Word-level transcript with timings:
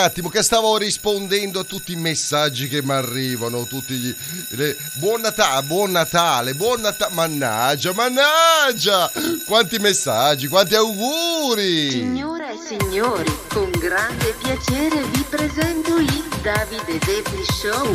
attimo 0.00 0.28
che 0.28 0.42
stavo 0.42 0.76
rispondendo 0.76 1.60
a 1.60 1.64
tutti 1.64 1.92
i 1.92 1.96
messaggi 1.96 2.68
che 2.68 2.82
mi 2.82 2.92
arrivano, 2.92 3.64
tutti 3.64 3.94
gli 3.94 4.14
le, 4.50 4.76
buon 4.94 5.20
Natale, 5.20 5.66
buon 5.66 5.90
Natale, 5.90 6.54
buon 6.54 6.80
Natale, 6.80 7.12
mannaggia, 7.14 7.92
mannaggia! 7.92 9.10
Quanti 9.46 9.78
messaggi, 9.78 10.48
quanti 10.48 10.74
auguri! 10.74 11.90
Signore 11.90 12.52
e 12.52 12.58
signori, 12.66 13.32
con 13.48 13.70
grande 13.70 14.34
piacere 14.42 15.02
vi 15.02 15.24
presento 15.28 15.96
il 15.96 16.24
Davide 16.42 16.98
Devi 16.98 17.44
Show. 17.60 17.92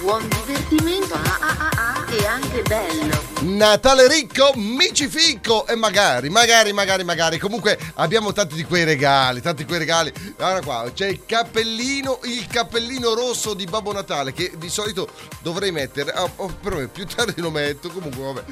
Buon 0.00 0.26
divertimento 0.28 1.14
ah, 1.14 1.38
ah, 1.40 1.56
ah, 1.58 1.70
ah, 1.76 2.12
e 2.12 2.26
anche 2.26 2.62
bello. 2.62 3.31
Natale 3.42 4.06
ricco, 4.06 4.52
micifico 4.54 5.66
e 5.66 5.74
magari, 5.74 6.28
magari, 6.28 6.72
magari, 6.72 7.02
magari. 7.02 7.38
Comunque 7.38 7.76
abbiamo 7.94 8.32
tanti 8.32 8.54
di 8.54 8.62
quei 8.62 8.84
regali, 8.84 9.40
tanti 9.40 9.62
di 9.62 9.68
quei 9.68 9.80
regali. 9.80 10.12
Guarda 10.36 10.60
qua, 10.60 10.90
c'è 10.94 11.08
il 11.08 11.24
cappellino, 11.26 12.20
il 12.22 12.46
cappellino 12.46 13.14
rosso 13.14 13.54
di 13.54 13.64
Babbo 13.64 13.92
Natale 13.92 14.32
che 14.32 14.52
di 14.56 14.68
solito 14.68 15.08
dovrei 15.40 15.72
mettere. 15.72 16.12
Ah, 16.12 16.30
oh, 16.36 16.54
però 16.62 16.86
più 16.86 17.04
tardi 17.04 17.40
lo 17.40 17.50
metto. 17.50 17.90
Comunque, 17.90 18.22
vabbè, 18.22 18.44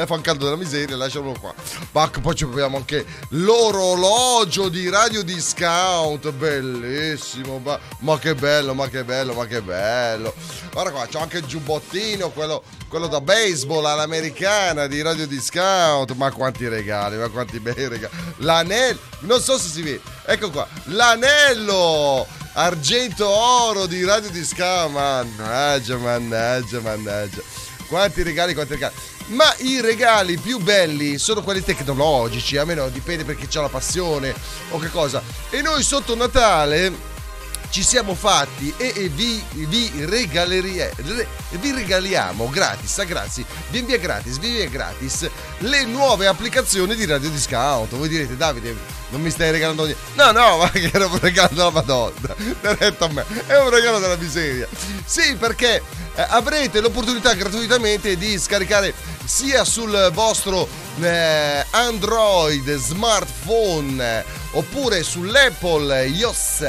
eh, 0.00 0.06
fa 0.06 0.14
un 0.14 0.20
caldo 0.20 0.44
della 0.44 0.56
miseria, 0.56 0.96
lasciamolo 0.96 1.36
qua. 1.40 1.52
Ma 1.90 2.08
poi 2.08 2.34
ci 2.36 2.44
abbiamo 2.44 2.76
anche 2.76 3.04
l'orologio 3.30 4.68
di 4.68 4.88
Radio 4.88 5.24
Discount, 5.24 6.30
bellissimo. 6.30 7.58
Ma, 7.58 7.76
ma 7.98 8.16
che 8.20 8.36
bello, 8.36 8.74
ma 8.74 8.88
che 8.88 9.02
bello, 9.02 9.34
ma 9.34 9.46
che 9.46 9.60
bello. 9.60 10.32
Guarda 10.72 10.92
qua, 10.92 11.06
c'è 11.06 11.18
anche 11.18 11.38
il 11.38 11.46
giubbottino, 11.46 12.30
quello, 12.30 12.62
quello 12.88 13.08
da 13.08 13.20
baseball 13.20 13.86
all'americana 14.20 14.86
di 14.86 15.00
Radio 15.00 15.26
Discount. 15.26 16.12
Ma 16.12 16.30
quanti 16.30 16.68
regali, 16.68 17.16
ma 17.16 17.28
quanti 17.28 17.58
bei 17.58 17.88
regali. 17.88 18.14
L'anello, 18.38 18.98
non 19.20 19.40
so 19.40 19.58
se 19.58 19.68
si 19.68 19.82
vede. 19.82 20.02
Ecco 20.26 20.50
qua, 20.50 20.68
l'anello 20.84 22.26
argento 22.52 23.26
oro 23.26 23.86
di 23.86 24.04
Radio 24.04 24.30
Discount. 24.30 24.92
Mannaggia, 24.92 25.96
mannaggia, 25.96 26.80
mannaggia. 26.80 27.40
Quanti 27.88 28.22
regali, 28.22 28.54
quanti 28.54 28.74
regali. 28.74 28.94
Ma 29.28 29.52
i 29.58 29.80
regali 29.80 30.36
più 30.38 30.58
belli 30.58 31.16
sono 31.16 31.42
quelli 31.42 31.62
tecnologici, 31.62 32.56
a 32.56 32.64
meno 32.64 32.88
dipende 32.88 33.24
perché 33.24 33.46
c'ha 33.48 33.60
la 33.62 33.68
passione 33.68 34.34
o 34.70 34.78
che 34.78 34.90
cosa. 34.90 35.22
E 35.50 35.62
noi 35.62 35.82
sotto 35.82 36.14
Natale 36.14 37.09
ci 37.70 37.82
siamo 37.84 38.14
fatti 38.14 38.72
e, 38.76 38.92
e 38.94 39.08
vi, 39.08 39.42
vi, 39.52 39.90
vi 41.50 41.72
regaliamo 41.72 42.48
gratis, 42.50 42.98
a 42.98 43.04
grazie, 43.04 43.44
vi 43.70 43.78
invia 43.78 43.96
gratis, 43.96 44.38
vi 44.38 44.48
invia 44.48 44.68
gratis 44.68 45.30
le 45.58 45.84
nuove 45.84 46.26
applicazioni 46.26 46.96
di 46.96 47.06
Radio 47.06 47.30
Discount. 47.30 47.94
Voi 47.94 48.08
direte 48.08 48.36
Davide, 48.36 48.76
non 49.10 49.20
mi 49.20 49.30
stai 49.30 49.52
regalando 49.52 49.84
niente. 49.84 50.02
No, 50.14 50.32
no, 50.32 50.56
ma 50.58 50.70
che 50.70 50.90
era 50.92 51.06
un 51.06 51.18
regalo 51.20 51.48
della 51.52 51.70
Madonna. 51.70 52.34
Detto 52.78 53.04
a 53.04 53.08
me, 53.08 53.24
è 53.46 53.58
un 53.58 53.70
regalo 53.70 53.98
della 54.00 54.16
miseria. 54.16 54.66
Sì, 55.04 55.36
perché 55.36 55.82
eh, 56.20 56.26
avrete 56.28 56.80
l'opportunità 56.80 57.32
gratuitamente 57.34 58.16
di 58.16 58.38
scaricare 58.38 58.92
sia 59.24 59.64
sul 59.64 60.10
vostro 60.12 60.68
eh, 61.00 61.64
Android 61.70 62.74
smartphone 62.76 64.18
eh, 64.18 64.24
oppure 64.52 65.02
sull'Apple 65.02 66.06
iOS 66.06 66.64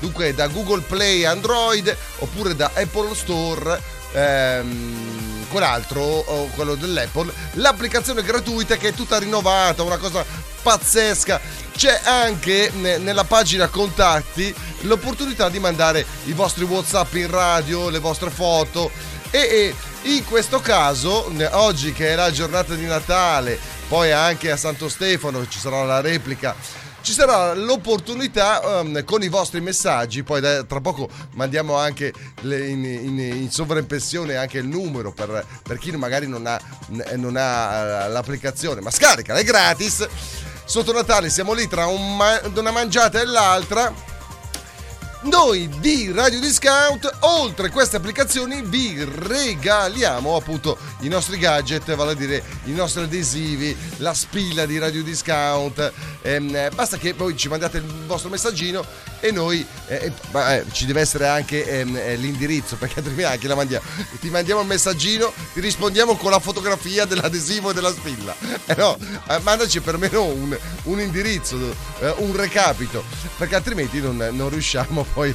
dunque 0.00 0.34
da 0.34 0.48
Google 0.48 0.80
Play 0.80 1.24
Android 1.24 1.94
oppure 2.18 2.56
da 2.56 2.70
Apple 2.74 3.14
Store 3.14 3.80
ehm, 4.12 5.46
quell'altro 5.48 6.02
o 6.02 6.48
quello 6.54 6.74
dell'Apple. 6.74 7.32
L'applicazione 7.54 8.22
gratuita 8.22 8.76
che 8.76 8.88
è 8.88 8.94
tutta 8.94 9.18
rinnovata 9.18 9.82
una 9.82 9.98
cosa 9.98 10.24
pazzesca 10.62 11.40
c'è 11.76 12.00
anche 12.04 12.70
nella 12.74 13.24
pagina 13.24 13.68
contatti 13.68 14.52
l'opportunità 14.82 15.50
di 15.50 15.58
mandare 15.58 16.06
i 16.24 16.32
vostri 16.32 16.64
whatsapp 16.64 17.12
in 17.14 17.30
radio 17.30 17.90
le 17.90 17.98
vostre 17.98 18.30
foto 18.30 18.90
e, 19.30 19.38
e 19.38 19.74
in 20.14 20.24
questo 20.24 20.60
caso 20.60 21.30
oggi 21.50 21.92
che 21.92 22.12
è 22.12 22.14
la 22.14 22.30
giornata 22.30 22.74
di 22.74 22.86
Natale 22.86 23.58
poi 23.88 24.10
anche 24.10 24.50
a 24.50 24.56
Santo 24.56 24.88
Stefano 24.88 25.46
ci 25.48 25.58
sarà 25.58 25.84
la 25.84 26.00
replica 26.00 26.56
ci 27.06 27.12
sarà 27.12 27.54
l'opportunità 27.54 28.80
um, 28.80 29.04
con 29.04 29.22
i 29.22 29.28
vostri 29.28 29.60
messaggi, 29.60 30.24
poi 30.24 30.40
da, 30.40 30.64
tra 30.64 30.80
poco 30.80 31.08
mandiamo 31.34 31.76
anche 31.76 32.12
le, 32.40 32.66
in, 32.66 32.84
in, 32.84 33.18
in, 33.20 33.48
sovraimpressione 33.48 34.34
anche 34.34 34.58
il 34.58 34.66
numero 34.66 35.12
per, 35.12 35.46
per 35.62 35.78
chi 35.78 35.92
magari 35.92 36.26
non 36.26 36.48
ha, 36.48 36.60
non 37.14 37.36
ha, 37.36 38.08
l'applicazione, 38.08 38.80
ma 38.80 38.90
scarica, 38.90 39.34
è 39.34 39.44
gratis. 39.44 40.04
Sotto 40.66 40.92
Natale 40.92 41.30
siamo 41.30 41.52
lì 41.52 41.68
tra 41.68 41.86
un, 41.86 42.18
una 42.56 42.70
mangiata 42.72 43.20
e 43.20 43.24
l'altra 43.24 43.94
noi 45.22 45.68
di 45.80 46.12
Radio 46.12 46.38
Discount, 46.38 47.10
oltre 47.20 47.66
a 47.66 47.70
queste 47.70 47.96
applicazioni, 47.96 48.62
vi 48.62 49.02
regaliamo 49.04 50.36
appunto 50.36 50.78
i 51.00 51.08
nostri 51.08 51.38
gadget, 51.38 51.94
vale 51.94 52.12
a 52.12 52.14
dire 52.14 52.42
i 52.64 52.72
nostri 52.72 53.02
adesivi, 53.02 53.76
la 53.96 54.14
spilla 54.14 54.66
di 54.66 54.78
Radio 54.78 55.02
Discount. 55.02 55.92
Ehm, 56.22 56.68
basta 56.74 56.96
che 56.96 57.12
voi 57.12 57.36
ci 57.36 57.48
mandate 57.48 57.78
il 57.78 58.04
vostro 58.06 58.28
messaggino 58.28 58.84
e 59.26 59.32
noi 59.32 59.66
eh, 59.88 60.12
eh, 60.32 60.64
ci 60.72 60.86
deve 60.86 61.00
essere 61.00 61.26
anche 61.26 61.66
ehm, 61.66 61.96
eh, 61.96 62.16
l'indirizzo, 62.16 62.76
perché 62.78 62.98
altrimenti 62.98 63.24
anche 63.24 63.48
la 63.48 63.54
mandiamo. 63.54 63.84
Ti 64.20 64.30
mandiamo 64.30 64.60
il 64.60 64.66
messaggino, 64.66 65.32
ti 65.52 65.60
rispondiamo 65.60 66.16
con 66.16 66.30
la 66.30 66.38
fotografia 66.38 67.04
dell'adesivo 67.04 67.70
e 67.70 67.74
della 67.74 67.90
spilla. 67.90 68.34
Eh 68.66 68.74
no, 68.76 68.96
eh, 69.28 69.38
mandaci 69.40 69.80
perlomeno 69.80 70.24
un, 70.24 70.56
un 70.84 71.00
indirizzo, 71.00 71.56
eh, 72.00 72.14
un 72.18 72.34
recapito, 72.34 73.04
perché 73.36 73.54
altrimenti 73.56 74.00
non, 74.00 74.16
non 74.32 74.48
riusciamo 74.48 75.04
poi. 75.12 75.34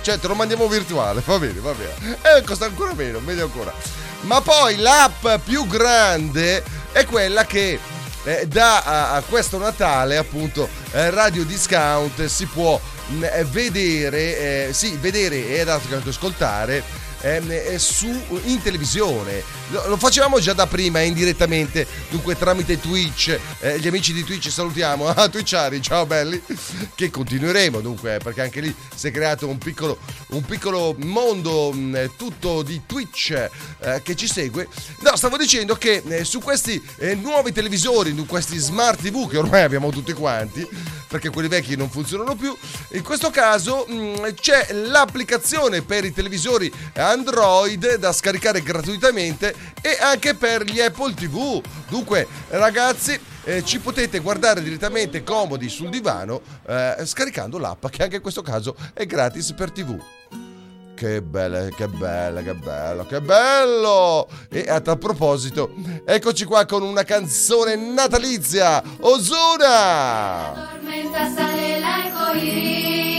Cioè, 0.00 0.18
te 0.18 0.26
lo 0.26 0.34
mandiamo 0.34 0.68
virtuale, 0.68 1.22
va 1.24 1.38
bene, 1.38 1.60
va 1.60 1.72
bene. 1.72 2.18
E 2.22 2.38
eh, 2.38 2.42
costa 2.42 2.66
ancora 2.66 2.94
meno, 2.94 3.18
meglio 3.20 3.44
ancora. 3.44 3.72
Ma 4.22 4.40
poi 4.40 4.76
l'app 4.76 5.26
più 5.44 5.66
grande 5.66 6.62
è 6.92 7.04
quella 7.06 7.44
che 7.44 7.80
eh, 8.24 8.46
da 8.46 8.82
a, 8.82 9.14
a, 9.14 9.22
questo 9.22 9.58
Natale, 9.58 10.16
appunto, 10.16 10.68
eh, 10.92 11.10
Radio 11.10 11.44
Discount 11.44 12.24
si 12.26 12.46
può 12.46 12.76
eh, 12.76 13.01
vedere, 13.50 14.68
eh, 14.68 14.72
sì, 14.72 14.96
vedere 15.00 15.48
e 15.48 15.60
ascoltare 16.10 17.01
eh, 17.22 17.78
su, 17.78 18.08
in 18.44 18.60
televisione. 18.62 19.42
Lo, 19.68 19.88
lo, 19.88 19.96
facevamo 19.96 20.38
già 20.40 20.52
da 20.52 20.66
prima 20.66 21.00
indirettamente, 21.00 21.86
dunque 22.10 22.36
tramite 22.36 22.80
Twitch. 22.80 23.38
Eh, 23.60 23.78
gli 23.78 23.86
amici 23.86 24.12
di 24.12 24.24
Twitch 24.24 24.50
salutiamo. 24.50 25.10
Ah, 25.22 25.28
Twitchari, 25.28 25.80
ciao 25.82 26.06
belli. 26.06 26.42
Che 26.94 27.10
continueremo 27.10 27.80
dunque, 27.80 28.18
perché 28.22 28.40
anche 28.40 28.60
lì 28.60 28.74
si 28.94 29.08
è 29.08 29.10
creato 29.10 29.46
un 29.46 29.58
piccolo, 29.58 29.98
un 30.28 30.42
piccolo 30.42 30.96
mondo 30.98 31.70
mh, 31.70 31.78
mm, 31.78 32.04
tutto 32.16 32.62
di 32.62 32.82
Twitch 32.86 33.30
eh, 33.30 34.00
che 34.02 34.16
ci 34.16 34.26
segue. 34.26 34.66
No, 35.00 35.14
stavo 35.16 35.36
dicendo 35.36 35.76
che 35.76 36.02
eh, 36.06 36.24
su 36.24 36.40
questi 36.40 36.82
eh, 36.96 37.14
nuovi 37.14 37.52
televisori, 37.52 38.14
su 38.16 38.26
questi 38.26 38.58
smart 38.58 39.00
TV 39.00 39.28
che 39.28 39.36
ormai 39.36 39.62
abbiamo 39.62 39.90
tutti 39.90 40.12
quanti, 40.12 40.66
perché 41.06 41.28
quelli 41.28 41.48
vecchi 41.48 41.76
non 41.76 41.90
funzionano 41.90 42.34
più, 42.34 42.56
in 42.92 43.02
questo 43.02 43.30
caso 43.30 43.84
mh, 43.86 43.94
mm, 43.94 44.24
c'è 44.40 44.72
l'applicazione 44.72 45.82
per 45.82 46.04
i 46.04 46.12
televisori 46.12 46.72
Android 47.12 47.96
da 47.96 48.10
scaricare 48.10 48.62
gratuitamente 48.62 49.54
e 49.82 49.98
anche 50.00 50.34
per 50.34 50.64
gli 50.64 50.80
Apple 50.80 51.12
TV. 51.12 51.60
Dunque, 51.88 52.26
ragazzi, 52.48 53.20
eh, 53.44 53.62
ci 53.64 53.80
potete 53.80 54.20
guardare 54.20 54.62
direttamente 54.62 55.22
comodi 55.22 55.68
sul 55.68 55.90
divano 55.90 56.40
eh, 56.66 56.96
scaricando 57.04 57.58
l'app 57.58 57.86
che 57.88 58.02
anche 58.02 58.16
in 58.16 58.22
questo 58.22 58.40
caso 58.40 58.74
è 58.94 59.04
gratis 59.04 59.52
per 59.52 59.70
TV. 59.70 60.00
Che 60.94 61.20
bella, 61.20 61.68
che 61.68 61.88
bella, 61.88 62.42
che 62.42 62.54
bello, 62.54 63.04
che 63.06 63.20
bello! 63.20 64.28
E 64.48 64.66
a 64.68 64.80
tal 64.80 64.98
proposito, 64.98 65.74
eccoci 66.06 66.44
qua 66.44 66.64
con 66.64 66.82
una 66.82 67.02
canzone 67.02 67.74
natalizia, 67.74 68.80
Ozuna! 69.00 70.52
La 70.54 70.68
tormenta 70.70 71.28
sale 71.34 71.80
l'arcoiris, 71.80 73.12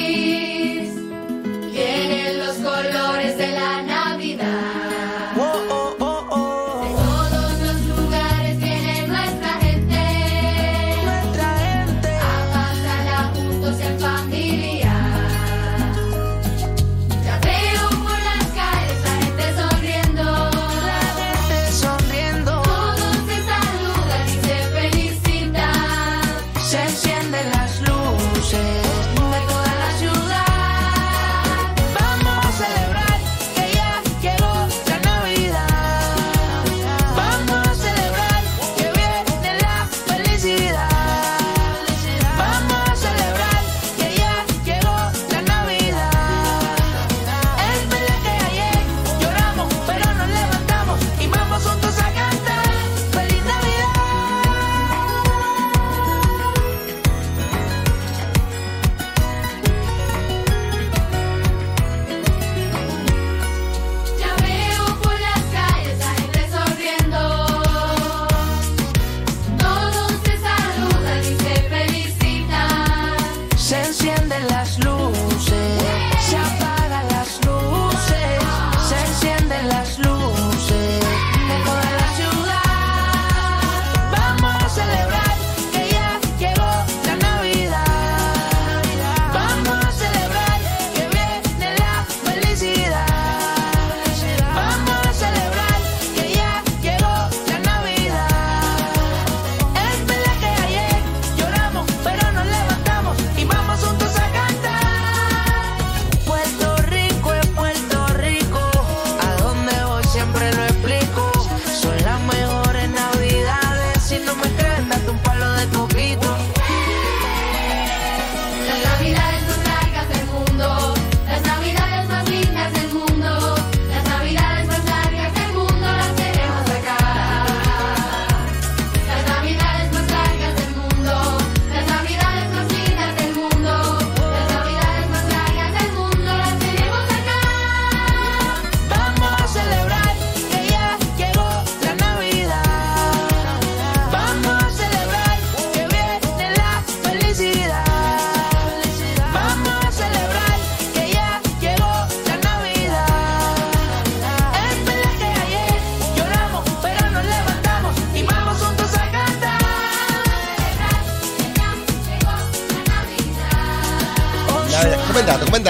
tiene 1.74 2.36
los 2.36 2.58
colores 2.58 3.36
de 3.36 3.48
la 3.48 3.82
Navidad. 3.82 4.83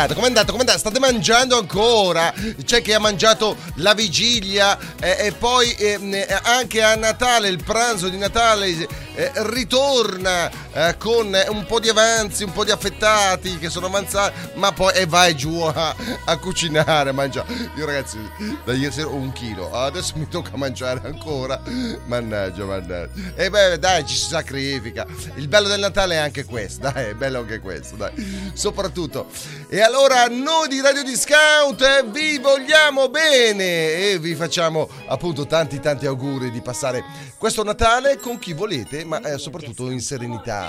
Andata? 0.04 0.14
Com'è 0.14 0.28
andata? 0.28 0.52
Com'è 0.52 0.62
andata? 0.62 0.78
State 0.78 1.00
mangiando 1.00 1.58
ancora? 1.58 2.34
C'è 2.64 2.82
chi 2.82 2.94
ha 2.94 3.00
mangiato 3.00 3.56
la 3.76 3.94
vigilia 3.94 4.78
eh, 5.00 5.28
e 5.28 5.32
poi 5.32 5.72
eh, 5.74 6.28
anche 6.44 6.82
a 6.84 6.96
Natale, 6.96 7.48
il 7.48 7.64
pranzo 7.64 8.10
di 8.10 8.18
Natale 8.18 8.88
eh, 9.16 9.32
ritorna 9.36 10.50
eh, 10.74 10.96
con 10.98 11.36
un 11.50 11.66
po' 11.66 11.80
di 11.80 11.90
avanzi, 11.90 12.44
un 12.44 12.52
po' 12.52 12.64
di 12.64 12.72
affettati 12.72 13.58
che 13.58 13.70
sono 13.70 13.86
avanzati, 13.86 14.36
ma 14.56 14.72
poi 14.72 14.94
e 14.96 15.06
vai 15.06 15.36
giù 15.36 15.62
a, 15.62 15.96
a 16.26 16.38
cucinare, 16.38 17.10
a 17.10 17.14
mangiare. 17.14 17.72
Io 17.76 17.86
ragazzi, 17.86 18.18
da 18.64 18.74
ieri 18.74 18.92
sera 18.92 19.08
ho 19.08 19.16
un 19.16 19.32
chilo, 19.32 19.72
adesso 19.72 20.14
mi 20.16 20.28
tocca 20.28 20.58
mangiare 20.58 21.02
ancora. 21.04 21.62
Mannaggia, 22.06 22.66
mannaggia. 22.66 23.10
E 23.36 23.50
beh, 23.50 23.80
dai, 23.80 24.06
ci 24.06 24.16
si 24.16 24.28
sacrifica. 24.28 25.06
Il 25.36 25.48
bello 25.48 25.68
del 25.68 25.80
Natale 25.80 26.16
è 26.16 26.18
anche 26.18 26.44
questo, 26.46 26.90
dai, 26.90 27.10
è 27.10 27.14
bello 27.14 27.40
anche 27.40 27.60
questo, 27.60 27.96
dai. 27.96 28.52
Soprattutto. 28.54 29.28
E 29.70 29.82
allora 29.82 30.28
noi 30.28 30.68
di 30.68 30.82
Radio 30.82 31.04
Discount 31.04 31.82
eh, 31.82 32.04
vi 32.08 32.38
vogliamo 32.38 33.10
bene 33.10 33.94
e 33.94 34.20
vi 34.20 34.36
facciamo 34.36 34.90
appunto 35.08 35.46
tanti 35.46 35.80
tanti 35.80 36.06
auguri 36.06 36.52
di 36.52 36.62
passare 36.62 37.04
questo 37.38 37.64
Natale 37.64 38.18
con 38.18 38.40
chi 38.40 38.54
volete, 38.54 39.04
ma 39.04 39.22
eh, 39.22 39.38
soprattutto 39.38 39.90
in 39.90 40.00
serenità. 40.00 40.63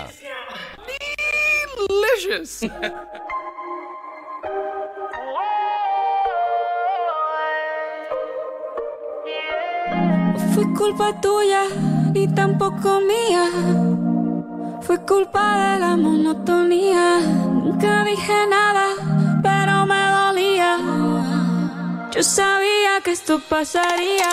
Delicious! 1.89 2.71
Fue 10.55 10.65
culpa 10.75 11.21
tuya, 11.21 11.65
ni 12.13 12.27
tampoco 12.29 13.01
mía. 13.01 13.45
Fue 14.83 14.99
culpa 15.05 15.73
de 15.75 15.81
la 15.81 15.97
monotonía. 15.97 17.21
Nunca 17.65 18.05
dije 18.05 18.47
nada, 18.49 18.87
pero 19.43 19.87
me 19.87 20.03
dolía. 20.19 20.79
Yo 22.13 22.23
sabía 22.23 23.01
que 23.03 23.13
esto 23.13 23.41
pasaría. 23.49 24.31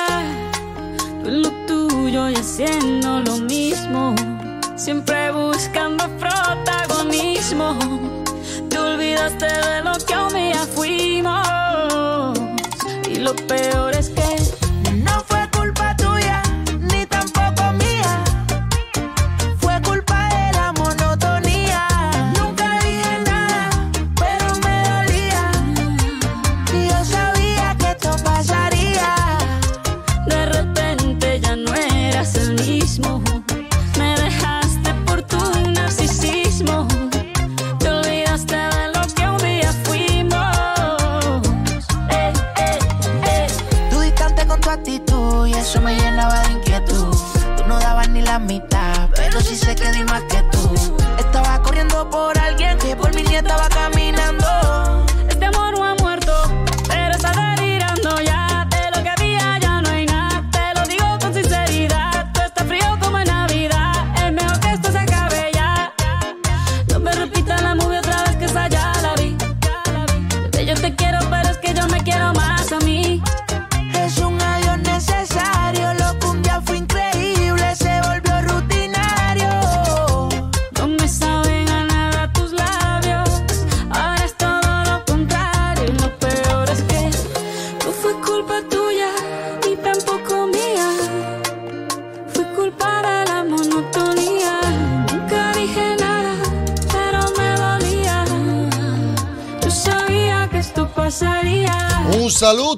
Tú 1.24 1.30
lo 1.30 1.50
tuyo 1.68 2.30
y 2.30 2.36
haciendo 2.36 3.22
lo 3.22 3.38
mismo. 3.38 4.14
Siempre 4.84 5.32
buscando 5.32 6.06
protagonismo. 6.18 7.78
Te 8.68 8.80
olvidaste 8.80 9.46
de 9.46 9.84
lo 9.84 9.94
que 10.08 10.18
un 10.18 10.34
día 10.34 10.66
fuimos. 10.74 12.40
Y 13.08 13.18
lo 13.18 13.36
peor 13.36 13.94
es 13.94 14.10
que 14.10 14.22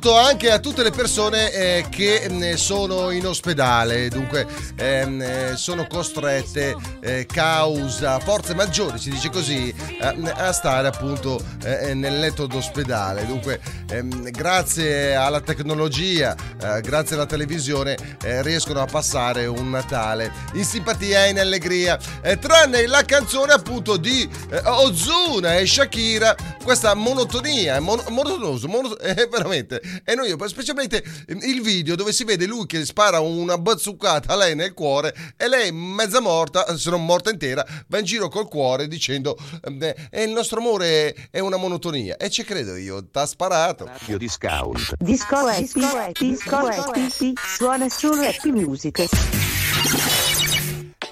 saluto 0.03 0.17
anche 0.17 0.51
a 0.51 0.59
tutte 0.59 0.83
le 0.83 0.91
persone 0.91 1.51
eh, 1.53 1.85
che 1.89 2.27
mh, 2.29 2.55
sono 2.55 3.09
in 3.11 3.25
ospedale, 3.25 4.09
dunque 4.09 4.45
ehm, 4.75 5.21
eh, 5.21 5.53
sono 5.55 5.87
costrette 5.87 6.75
eh, 6.99 7.25
causa 7.25 8.19
forze 8.19 8.53
maggiori, 8.53 8.99
si 8.99 9.09
dice 9.09 9.29
così, 9.29 9.73
a, 10.01 10.13
a 10.47 10.51
stare 10.51 10.89
appunto 10.89 11.41
eh, 11.63 11.93
nel 11.93 12.19
letto 12.19 12.47
d'ospedale. 12.47 13.25
Dunque 13.25 13.61
ehm, 13.89 14.29
grazie 14.29 15.15
alla 15.15 15.39
tecnologia, 15.39 16.35
eh, 16.61 16.81
grazie 16.81 17.15
alla 17.15 17.25
televisione 17.25 17.95
eh, 18.23 18.41
riescono 18.41 18.81
a 18.81 18.85
passare 18.85 19.45
un 19.45 19.69
Natale 19.69 20.31
in 20.53 20.65
simpatia 20.65 21.25
e 21.25 21.29
in 21.29 21.39
allegria, 21.39 21.97
Eh, 22.21 22.37
tranne 22.39 22.85
la 22.87 23.03
canzone 23.05 23.53
appunto 23.53 23.95
di 23.97 24.29
eh, 24.49 24.61
Ozuna 24.65 25.55
e 25.55 25.65
Shakira, 25.65 26.35
questa 26.63 26.93
monotonia, 26.95 27.75
è 27.75 27.79
mon- 27.79 28.03
monotonoso, 28.09 28.67
mono- 28.67 28.97
eh, 28.97 29.27
veramente. 29.29 29.81
E 30.03 30.15
noi, 30.15 30.33
specialmente 30.47 31.03
eh, 31.27 31.37
il 31.41 31.61
video 31.61 31.95
dove 31.95 32.13
si 32.13 32.23
vede 32.23 32.45
lui 32.45 32.65
che 32.65 32.85
spara 32.85 33.19
una 33.19 33.57
bazzucata 33.57 34.33
a 34.33 34.35
lei 34.35 34.55
nel 34.55 34.73
cuore 34.73 35.13
e 35.37 35.47
lei 35.47 35.71
mezza 35.71 36.19
morta, 36.21 36.75
se 36.77 36.89
non 36.89 37.05
morta 37.05 37.29
intera, 37.29 37.65
va 37.87 37.99
in 37.99 38.05
giro 38.05 38.29
col 38.29 38.47
cuore 38.47 38.87
dicendo 38.87 39.37
eh, 39.63 39.95
eh, 40.09 40.23
il 40.23 40.31
nostro 40.31 40.59
amore 40.59 41.13
è 41.29 41.39
una 41.39 41.57
monotonia. 41.57 42.17
E 42.17 42.29
ci 42.29 42.43
credo 42.43 42.75
io, 42.75 43.05
t'ha 43.09 43.25
sparato. 43.25 43.85
Radio 43.85 44.17
Discount. 44.17 44.93
Disco 44.97 45.35
Happy, 45.35 46.29
Disco 46.29 46.55
Happy, 46.55 47.33
suona 47.55 47.89
solo 47.89 48.21
Happy 48.21 48.51
Music. 48.51 50.22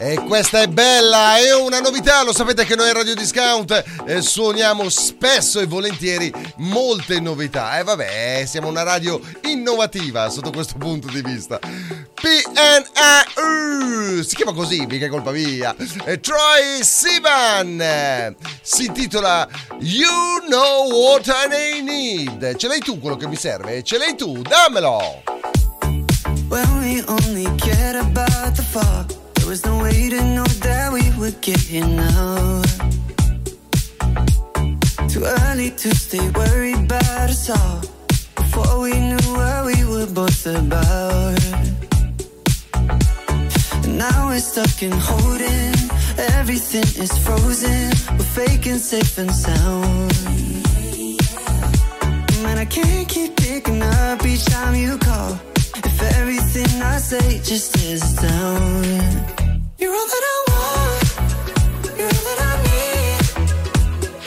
E 0.03 0.15
questa 0.15 0.61
è 0.61 0.67
bella, 0.67 1.37
è 1.37 1.53
una 1.53 1.79
novità, 1.79 2.23
lo 2.23 2.33
sapete 2.33 2.65
che 2.65 2.75
noi 2.75 2.89
a 2.89 2.93
Radio 2.93 3.13
Discount 3.13 3.83
eh, 4.07 4.23
suoniamo 4.23 4.89
spesso 4.89 5.59
e 5.59 5.67
volentieri 5.67 6.33
molte 6.55 7.19
novità. 7.19 7.77
E 7.77 7.83
vabbè, 7.83 8.43
siamo 8.47 8.67
una 8.67 8.81
radio 8.81 9.21
innovativa 9.43 10.27
sotto 10.31 10.49
questo 10.49 10.79
punto 10.79 11.07
di 11.07 11.21
vista. 11.21 11.59
PNA, 11.59 13.25
si 14.23 14.35
chiama 14.35 14.53
così, 14.53 14.87
mica 14.87 15.07
colpa 15.07 15.29
mia. 15.29 15.75
Eh, 16.05 16.19
Troy 16.19 16.81
Sivan 16.81 17.79
eh, 17.79 18.35
si 18.59 18.85
intitola 18.85 19.47
You 19.81 20.39
Know 20.47 20.89
What 20.89 21.27
I 21.27 21.79
Need. 21.83 22.55
Ce 22.55 22.67
l'hai 22.67 22.79
tu 22.79 22.99
quello 22.99 23.17
che 23.17 23.27
mi 23.27 23.35
serve? 23.35 23.83
Ce 23.83 23.99
l'hai 23.99 24.15
tu, 24.15 24.41
dammelo! 24.41 25.21
When 26.47 26.79
we 26.79 27.03
only 27.05 27.45
cared 27.57 27.97
about 27.97 28.55
the 28.55 28.63
fall, 28.63 29.05
there 29.41 29.49
was 29.49 29.65
no 29.65 29.81
way 29.81 30.07
to 30.09 30.23
know 30.35 30.45
that 30.61 30.93
we 30.93 31.01
would 31.19 31.41
get 31.41 31.59
here 31.59 31.87
now. 31.87 32.61
Too 35.07 35.23
early 35.25 35.71
to 35.71 35.95
stay 35.95 36.29
worried 36.29 36.77
about 36.85 37.29
us 37.33 37.49
all. 37.49 37.81
Before 38.35 38.81
we 38.81 38.93
knew 38.93 39.25
what 39.33 39.65
we 39.65 39.83
were 39.85 40.05
both 40.05 40.45
about. 40.45 41.41
And 43.83 43.97
now 43.97 44.27
we're 44.27 44.39
stuck 44.39 44.83
in 44.83 44.91
holding. 44.91 45.73
Everything 46.37 46.89
is 47.03 47.11
frozen. 47.25 47.89
We're 48.17 48.33
faking 48.45 48.77
safe 48.77 49.17
and 49.17 49.31
sound. 49.31 50.13
Man, 52.43 52.57
I 52.59 52.65
can't 52.65 53.09
keep 53.09 53.35
picking 53.37 53.81
up 53.81 54.23
each 54.23 54.45
time 54.45 54.75
you 54.75 54.99
call. 54.99 55.39
If 55.75 56.01
everything 56.17 56.81
I 56.81 56.97
say 56.97 57.39
just 57.43 57.75
is 57.77 58.13
down. 58.13 58.83
You're 59.79 59.93
all 59.93 60.07
that 60.13 60.23
I 60.33 60.37
want. 60.51 61.05
You're 61.97 62.07
all 62.07 62.23
that 62.29 62.39
I 62.49 62.53
need. 62.67 63.19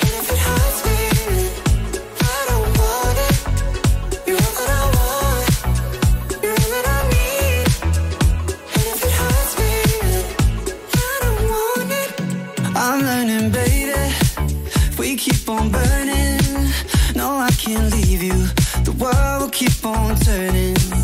And 0.02 0.12
if 0.20 0.26
it 0.32 0.40
hurts 0.46 0.80
me, 0.86 1.00
I 2.20 2.38
don't 2.50 2.70
want 2.80 3.18
it. 3.28 3.36
You're 4.26 4.42
all 4.46 4.54
that 4.58 4.70
I 4.80 4.84
want. 4.96 5.46
You're 6.42 6.58
all 6.62 6.70
that 6.74 6.86
I 6.96 7.00
need. 7.14 7.66
And 8.76 8.86
if 8.92 9.00
it 9.08 9.14
hurts 9.20 9.52
me, 9.60 9.74
I 10.94 11.12
don't 11.24 11.42
want 11.52 11.90
it. 12.02 12.10
I'm 12.76 12.98
learning, 13.08 13.46
baby. 13.50 14.02
We 14.98 15.16
keep 15.16 15.48
on 15.48 15.70
burning. 15.70 16.40
No, 17.14 17.36
I 17.38 17.50
can't 17.58 17.92
leave 17.92 18.22
you. 18.22 18.38
The 18.84 18.92
world 18.98 19.42
will 19.42 19.50
keep 19.50 19.84
on 19.84 20.16
turning. 20.20 21.03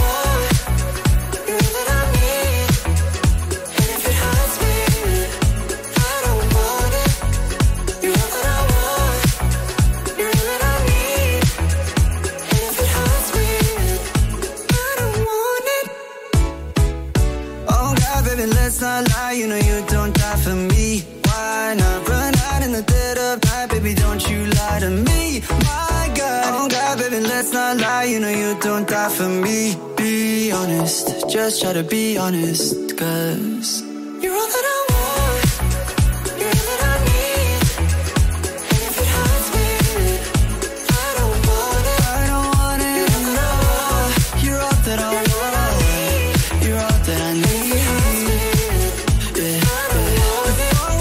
Let's 27.41 27.53
not 27.53 27.77
lie. 27.77 28.03
You 28.03 28.19
know 28.19 28.29
you 28.29 28.55
don't 28.59 28.87
die 28.87 29.09
for 29.09 29.27
me. 29.27 29.75
Be 29.97 30.51
honest, 30.51 31.27
just 31.27 31.61
try 31.61 31.73
to 31.73 31.83
be 31.83 32.15
honest, 32.17 32.95
cause 32.97 33.81
you're 34.21 34.33
all 34.33 34.47
that 34.53 34.65
I. 34.67 34.81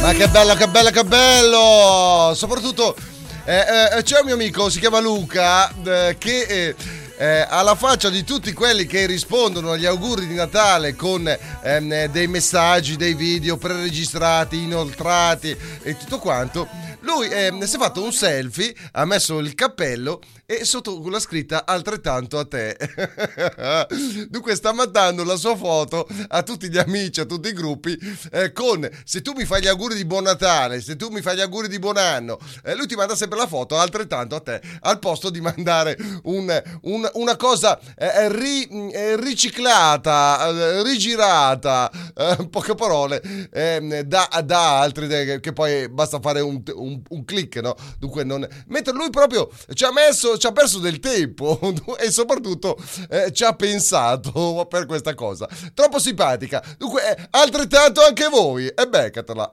Ma 0.03 0.13
che 0.13 0.29
bello, 0.29 0.55
che 0.55 0.67
bello, 0.67 0.91
che 0.91 1.05
bello! 1.05 2.33
Soprattutto 2.35 2.97
c'è 3.45 4.19
un 4.19 4.25
mio 4.27 4.35
amico, 4.35 4.69
si 4.69 4.79
chiama 4.79 5.01
Luca, 5.01 5.71
eh, 5.83 6.17
che 6.19 6.43
eh, 6.43 6.75
eh, 7.21 7.47
alla 7.49 7.75
faccia 7.75 8.09
di 8.09 8.25
tutti 8.25 8.53
quelli 8.55 8.87
che 8.87 9.05
rispondono 9.05 9.73
agli 9.73 9.85
auguri 9.85 10.27
di 10.27 10.35
Natale 10.35 10.97
con 10.97 11.29
ehm, 11.29 11.93
eh, 11.93 12.09
dei 12.09 12.27
messaggi, 12.29 12.97
dei 12.97 13.13
video 13.13 13.59
preregistrati, 13.59 14.63
inoltrati 14.63 15.55
e 15.83 15.97
tutto 15.99 16.19
quanto, 16.19 16.67
lui 17.01 17.29
ehm, 17.29 17.63
si 17.65 17.77
è 17.77 17.79
fatto 17.79 18.03
un 18.03 18.13
selfie, 18.13 18.75
ha 18.93 19.05
messo 19.05 19.39
il 19.39 19.55
cappello 19.55 20.21
e 20.51 20.65
sotto 20.65 20.99
con 21.01 21.13
la 21.13 21.21
scritta 21.21 21.65
altrettanto 21.65 22.37
a 22.37 22.45
te. 22.45 22.77
Dunque 24.29 24.57
sta 24.57 24.73
mandando 24.73 25.23
la 25.23 25.37
sua 25.37 25.57
foto 25.57 26.09
a 26.29 26.43
tutti 26.43 26.69
gli 26.69 26.77
amici, 26.79 27.21
a 27.21 27.25
tutti 27.25 27.49
i 27.49 27.53
gruppi 27.53 27.97
eh, 28.33 28.51
con 28.53 28.89
se 29.05 29.23
tu 29.23 29.33
mi 29.37 29.45
fai 29.45 29.63
gli 29.63 29.69
auguri 29.69 29.95
di 29.95 30.05
buon 30.05 30.25
Natale, 30.25 30.81
se 30.81 30.97
tu 30.97 31.09
mi 31.11 31.21
fai 31.23 31.37
gli 31.37 31.41
auguri 31.41 31.69
di 31.69 31.79
buon 31.79 31.97
anno, 31.99 32.39
eh, 32.65 32.75
lui 32.75 32.87
ti 32.89 32.97
manda 32.97 33.15
sempre 33.15 33.39
la 33.39 33.47
foto 33.47 33.79
altrettanto 33.79 34.35
a 34.35 34.41
te, 34.41 34.61
al 34.81 34.99
posto 34.99 35.31
di 35.31 35.41
mandare 35.41 35.97
un- 36.25 36.63
un- 36.83 37.09
una 37.15 37.37
cosa 37.37 37.79
eh, 37.97 38.29
ri- 38.33 38.91
eh, 38.93 39.15
riciclata, 39.17 40.49
eh, 40.49 40.83
rigirata, 40.83 41.91
eh, 42.17 42.37
in 42.41 42.51
poche 42.51 42.75
parole, 42.75 43.23
ehm, 43.53 44.01
da, 44.01 44.29
da 44.45 44.81
altri 44.81 45.39
che 45.41 45.53
poi 45.53 45.89
basta 45.89 46.19
fare 46.21 46.41
un, 46.41 46.61
un- 46.75 47.01
un 47.09 47.25
click, 47.25 47.57
no? 47.57 47.75
Dunque 47.99 48.25
non... 48.25 48.47
Mentre 48.67 48.93
lui 48.95 49.11
proprio 49.11 49.49
ci 49.75 49.85
ha 49.85 49.93
messo, 49.93 50.39
ci 50.41 50.47
ha 50.47 50.53
perso 50.53 50.79
del 50.79 50.99
tempo 50.99 51.61
e 52.01 52.11
soprattutto 52.11 52.77
eh, 53.11 53.31
ci 53.33 53.45
ha 53.45 53.55
pensato 53.55 54.67
per 54.69 54.87
questa 54.87 55.15
cosa. 55.15 55.47
Troppo 55.75 56.01
simpatica. 56.01 56.65
Dunque, 56.79 57.17
eh, 57.17 57.29
altrettanto 57.31 58.01
anche 58.03 58.29
voi. 58.29 58.67
E 58.67 58.87
beccatela. 58.89 59.53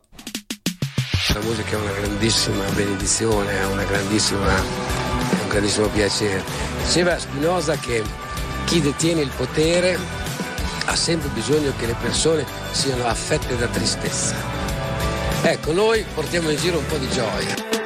La 1.34 1.40
musica 1.42 1.72
è 1.72 1.76
una 1.76 1.92
grandissima 1.92 2.64
benedizione, 2.70 3.52
è 3.52 3.66
una 3.66 3.84
grandissima, 3.84 4.56
è 4.56 5.42
un 5.42 5.50
grandissimo 5.50 5.88
piacere. 5.90 6.42
Diceva 6.84 7.20
Spinoza 7.20 7.76
che 7.76 8.02
chi 8.66 8.80
detiene 8.82 9.22
il 9.22 9.32
potere 9.36 10.00
ha 10.86 10.96
sempre 10.96 11.28
bisogno 11.30 11.74
che 11.78 11.86
le 11.86 11.96
persone 12.02 12.46
siano 12.72 13.06
affette 13.06 13.58
da 13.58 13.68
tristezza. 13.68 14.36
Ecco, 15.44 15.74
noi 15.74 16.06
portiamo 16.14 16.50
in 16.50 16.58
giro 16.58 16.78
un 16.80 16.86
po' 16.86 16.98
di 16.98 17.10
gioia. 17.10 17.77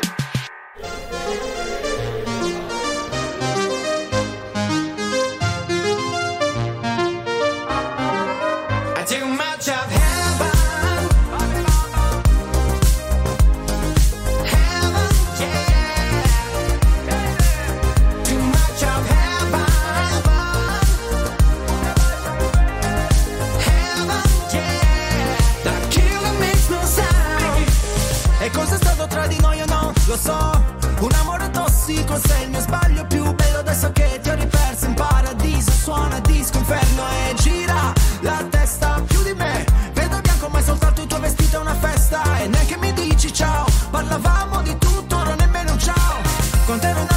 Lo 30.11 30.17
so, 30.17 30.65
un 30.99 31.11
amore 31.21 31.49
tossico 31.51 32.19
sei 32.25 32.43
il 32.43 32.49
mio 32.49 32.59
sbaglio 32.59 33.05
più 33.05 33.33
bello 33.33 33.59
adesso 33.59 33.93
che 33.93 34.19
ti 34.21 34.27
ho 34.27 34.35
riperso. 34.35 34.87
In 34.87 34.93
paradiso 34.93 35.71
Suona 35.71 36.19
disco 36.19 36.57
inferno 36.57 37.03
e 37.07 37.33
gira 37.35 37.93
la 38.19 38.45
testa 38.49 39.01
più 39.07 39.23
di 39.23 39.33
me. 39.33 39.65
Vedo 39.93 40.19
bianco 40.19 40.49
ma 40.49 40.59
è 40.59 40.63
soltanto 40.63 40.99
il 40.99 41.07
tuo 41.07 41.19
vestito 41.21 41.55
è 41.55 41.59
una 41.61 41.75
festa. 41.75 42.23
E 42.41 42.47
neanche 42.49 42.75
mi 42.75 42.91
dici 42.91 43.33
ciao, 43.33 43.65
parlavamo 43.89 44.61
di 44.63 44.77
tutto, 44.77 45.15
ora 45.15 45.33
nemmeno 45.35 45.71
un 45.71 45.79
ciao. 45.79 46.19
Con 46.65 46.77
te 46.77 46.89
ero 46.89 47.10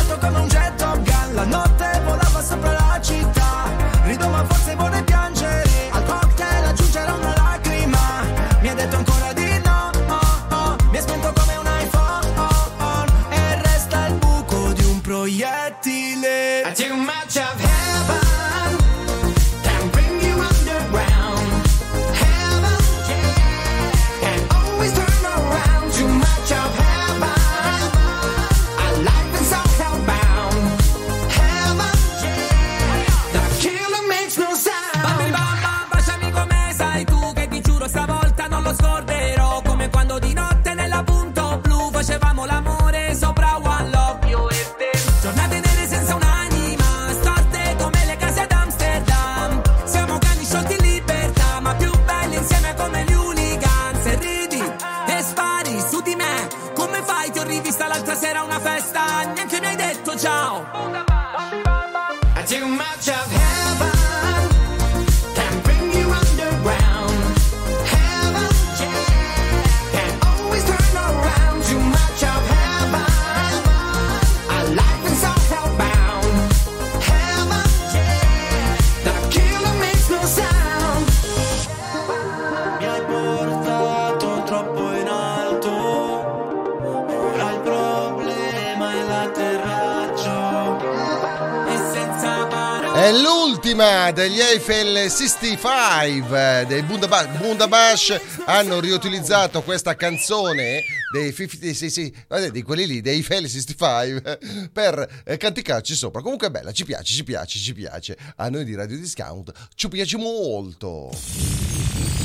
65 95.08 96.60
eh, 96.60 96.66
dei 96.66 96.82
Bundabash. 96.82 97.38
Bundabash 97.38 98.20
hanno 98.46 98.80
riutilizzato 98.80 99.62
questa 99.62 99.94
canzone 99.96 100.82
dei 101.12 101.32
50, 101.32 101.72
sì, 101.72 101.90
sì, 101.90 102.14
di 102.50 102.62
quelli 102.62 102.86
lì, 102.86 103.00
dei 103.00 103.16
Eiffel 103.16 103.48
65 103.48 104.38
eh, 104.38 104.68
per 104.72 105.22
eh, 105.24 105.36
canticarci 105.36 105.94
sopra. 105.94 106.22
Comunque 106.22 106.48
è 106.48 106.50
bella, 106.50 106.72
ci 106.72 106.84
piace, 106.84 107.12
ci 107.12 107.24
piace, 107.24 107.58
ci 107.58 107.72
piace. 107.72 108.16
A 108.36 108.48
noi 108.48 108.64
di 108.64 108.74
Radio 108.74 108.96
Discount 108.96 109.52
ci 109.74 109.88
piace 109.88 110.16
molto. 110.16 111.10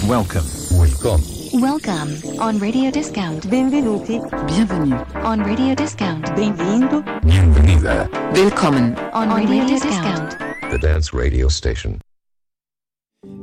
Welcome. 0.05 0.49
Welcome. 0.71 1.23
Welcome 1.53 2.19
on 2.39 2.59
Radio 2.59 2.89
Discount. 2.89 3.47
Benvenuti. 3.47 4.19
Bienvenue 4.45 5.05
on 5.23 5.43
Radio 5.43 5.75
Discount. 5.75 6.33
Benvindo. 6.33 7.03
Bienvenida. 7.23 8.09
Willkommen 8.33 8.95
on 9.13 9.29
Radio 9.29 9.65
Discount. 9.65 10.37
The 10.71 10.77
Dance 10.77 11.11
Radio 11.13 11.47
Station. 11.49 11.99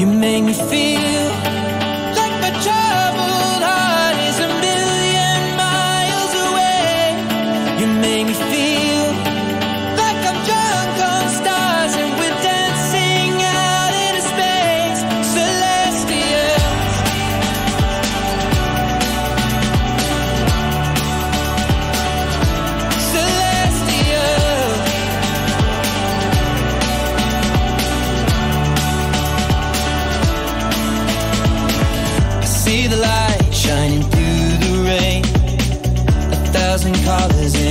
You 0.00 0.06
make 0.06 0.44
me 0.44 0.54
feel 0.54 1.19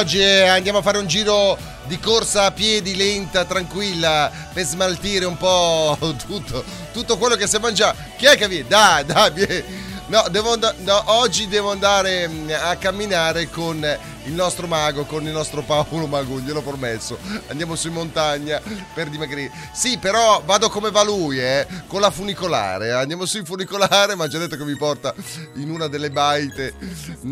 oggi? 0.00 0.18
e 0.18 0.46
Andiamo 0.46 0.78
a 0.78 0.82
fare 0.82 0.96
un 0.96 1.06
giro 1.06 1.58
di 1.84 1.98
corsa 1.98 2.44
a 2.44 2.52
piedi 2.52 2.96
lenta, 2.96 3.44
tranquilla, 3.44 4.30
per 4.52 4.64
smaltire 4.64 5.26
un 5.26 5.36
po' 5.36 5.96
tutto, 6.26 6.64
tutto 6.92 7.18
quello 7.18 7.36
che 7.36 7.46
si 7.46 7.58
mangia. 7.58 7.94
Chi 8.16 8.24
è 8.24 8.36
che 8.36 8.48
viene? 8.48 8.68
Dai, 8.68 9.04
dai. 9.04 9.88
No, 10.10 10.24
devo 10.28 10.54
and- 10.54 10.74
no, 10.78 11.02
oggi 11.12 11.46
devo 11.46 11.70
andare 11.70 12.26
mm, 12.26 12.50
a 12.50 12.74
camminare 12.74 13.48
con 13.48 13.76
il 14.24 14.32
nostro 14.32 14.66
mago, 14.66 15.04
con 15.04 15.24
il 15.24 15.30
nostro 15.30 15.62
Paolo 15.62 16.08
Mago, 16.08 16.40
gliel'ho 16.40 16.62
promesso. 16.62 17.16
Andiamo 17.46 17.76
su 17.76 17.86
in 17.86 17.92
montagna 17.92 18.60
per 18.92 19.08
dimagrire. 19.08 19.52
Sì, 19.72 19.98
però 19.98 20.42
vado 20.44 20.68
come 20.68 20.90
va 20.90 21.04
lui, 21.04 21.38
eh, 21.38 21.64
con 21.86 22.00
la 22.00 22.10
funicolare. 22.10 22.90
Andiamo 22.90 23.24
su 23.24 23.38
in 23.38 23.44
funicolare, 23.44 24.16
ma 24.16 24.26
già 24.26 24.38
detto 24.38 24.56
che 24.56 24.64
mi 24.64 24.74
porta 24.74 25.14
in 25.54 25.70
una 25.70 25.86
delle 25.86 26.10
baite 26.10 26.74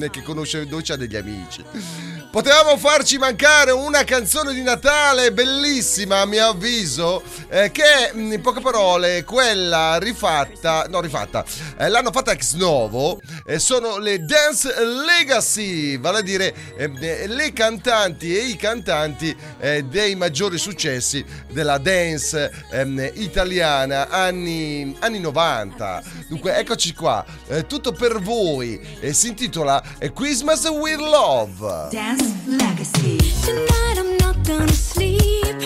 eh, 0.00 0.11
che 0.11 0.22
conosce, 0.22 0.64
dove 0.64 0.83
c'ha 0.85 0.94
degli 0.94 1.16
amici. 1.16 1.64
Potevamo 2.31 2.77
farci 2.77 3.17
mancare 3.17 3.71
una 3.71 4.05
canzone 4.05 4.53
di 4.53 4.61
Natale 4.61 5.33
bellissima, 5.33 6.21
a 6.21 6.27
mio 6.27 6.49
avviso, 6.49 7.23
eh, 7.49 7.71
che 7.71 8.12
mh, 8.12 8.33
in 8.33 8.41
poche 8.43 8.61
parole 8.61 9.25
quella 9.25 9.97
rifatta, 9.99 10.85
no 10.91 11.01
rifatta, 11.01 11.43
eh, 11.79 11.88
l'hanno 11.88 12.12
fatta 12.12 12.33
ex 12.33 12.53
novo, 12.53 13.19
eh, 13.47 13.59
sono 13.59 13.97
le 13.97 14.23
Dance 14.27 14.75
Legacy, 14.85 15.99
vale 15.99 16.19
a 16.19 16.21
dire 16.21 16.55
eh, 16.77 16.93
eh, 17.01 17.27
le 17.29 17.51
cantanti 17.55 18.37
e 18.37 18.43
i 18.43 18.57
cantanti 18.57 19.35
eh, 19.59 19.85
dei 19.85 20.14
maggiori 20.14 20.59
successi 20.59 21.25
della 21.51 21.79
dance 21.79 22.53
ehm, 22.71 23.11
italiana 23.14 24.09
anni, 24.11 24.95
anni 24.99 25.19
90. 25.19 26.03
Dunque 26.29 26.57
eccoci 26.57 26.93
qua, 26.93 27.25
eh, 27.47 27.67
tutto 27.67 27.93
per 27.93 28.21
voi, 28.21 28.79
si 29.12 29.29
intitola 29.29 29.83
Christmas 30.12 30.67
with 30.67 30.99
Love. 30.99 31.88
Dance 31.91 32.17
Legacy. 32.46 33.18
Tonight 33.44 33.96
I'm 33.98 34.16
not 34.18 34.42
gonna 34.44 34.72
sleep, 34.72 35.57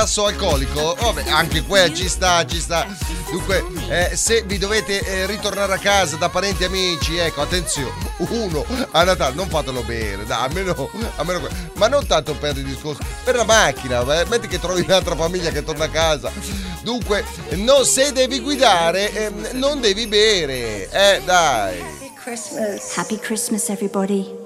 tasso 0.00 0.24
alcolico? 0.24 0.96
Vabbè, 0.98 1.28
anche 1.28 1.62
qua 1.62 1.92
ci 1.92 2.08
sta, 2.08 2.46
ci 2.46 2.58
sta. 2.58 2.86
Dunque, 3.30 3.62
eh, 3.90 4.16
se 4.16 4.42
vi 4.46 4.56
dovete 4.56 5.00
eh, 5.00 5.26
ritornare 5.26 5.74
a 5.74 5.78
casa 5.78 6.16
da 6.16 6.30
parenti 6.30 6.62
e 6.62 6.66
amici, 6.66 7.18
ecco, 7.18 7.42
attenzione, 7.42 7.92
uno 8.16 8.64
a 8.92 9.04
Natale, 9.04 9.34
non 9.34 9.50
fatelo 9.50 9.82
bere, 9.82 10.24
dai, 10.24 10.42
almeno, 10.42 10.90
almeno 11.16 11.46
ma 11.74 11.88
non 11.88 12.06
tanto 12.06 12.34
per 12.34 12.56
il 12.56 12.64
discorso, 12.64 13.02
per 13.22 13.36
la 13.36 13.44
macchina, 13.44 14.00
eh, 14.18 14.24
metti 14.24 14.48
che 14.48 14.58
trovi 14.58 14.80
un'altra 14.80 15.14
famiglia 15.14 15.50
che 15.50 15.62
torna 15.62 15.84
a 15.84 15.90
casa. 15.90 16.32
Dunque, 16.82 17.22
no, 17.56 17.84
se 17.84 18.10
devi 18.12 18.40
guidare, 18.40 19.12
ehm, 19.12 19.48
non 19.52 19.82
devi 19.82 20.06
bere, 20.06 20.88
eh, 20.88 21.20
dai. 21.26 21.78
Happy 22.96 23.18
Christmas, 23.18 23.68
everybody. 23.68 24.39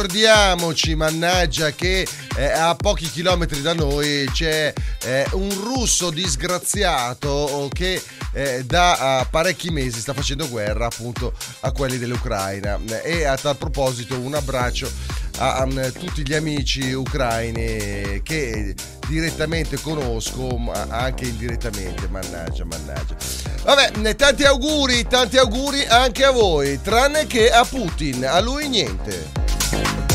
Ricordiamoci, 0.00 0.94
mannaggia, 0.94 1.72
che 1.72 2.08
eh, 2.34 2.44
a 2.44 2.74
pochi 2.74 3.10
chilometri 3.10 3.60
da 3.60 3.74
noi 3.74 4.26
c'è 4.32 4.72
eh, 5.04 5.26
un 5.32 5.50
russo 5.50 6.08
disgraziato 6.08 7.68
che 7.70 8.02
eh, 8.32 8.64
da 8.64 9.26
parecchi 9.30 9.68
mesi 9.68 10.00
sta 10.00 10.14
facendo 10.14 10.48
guerra 10.48 10.86
appunto 10.86 11.34
a 11.60 11.72
quelli 11.72 11.98
dell'Ucraina. 11.98 12.78
E 13.02 13.24
a 13.24 13.36
tal 13.36 13.58
proposito 13.58 14.18
un 14.18 14.32
abbraccio 14.32 14.90
a, 15.38 15.56
a, 15.56 15.66
mm, 15.66 15.78
tutti 15.98 16.22
gli 16.26 16.34
amici 16.34 16.92
ucraini 16.92 18.20
che 18.22 18.74
direttamente 19.08 19.80
conosco, 19.80 20.56
ma 20.56 20.86
anche 20.88 21.24
indirettamente, 21.24 22.08
mannaggia, 22.08 22.64
mannaggia. 22.64 23.16
Vabbè, 23.64 24.14
tanti 24.14 24.44
auguri, 24.44 25.06
tanti 25.06 25.36
auguri 25.36 25.84
anche 25.86 26.24
a 26.24 26.30
voi, 26.30 26.80
tranne 26.80 27.26
che 27.26 27.50
a 27.50 27.64
Putin, 27.64 28.26
a 28.26 28.40
lui 28.40 28.68
niente. 28.68 30.09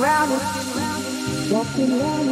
Walking 0.00 0.04
around 0.04 1.50
walking 1.50 2.00
around 2.00 2.26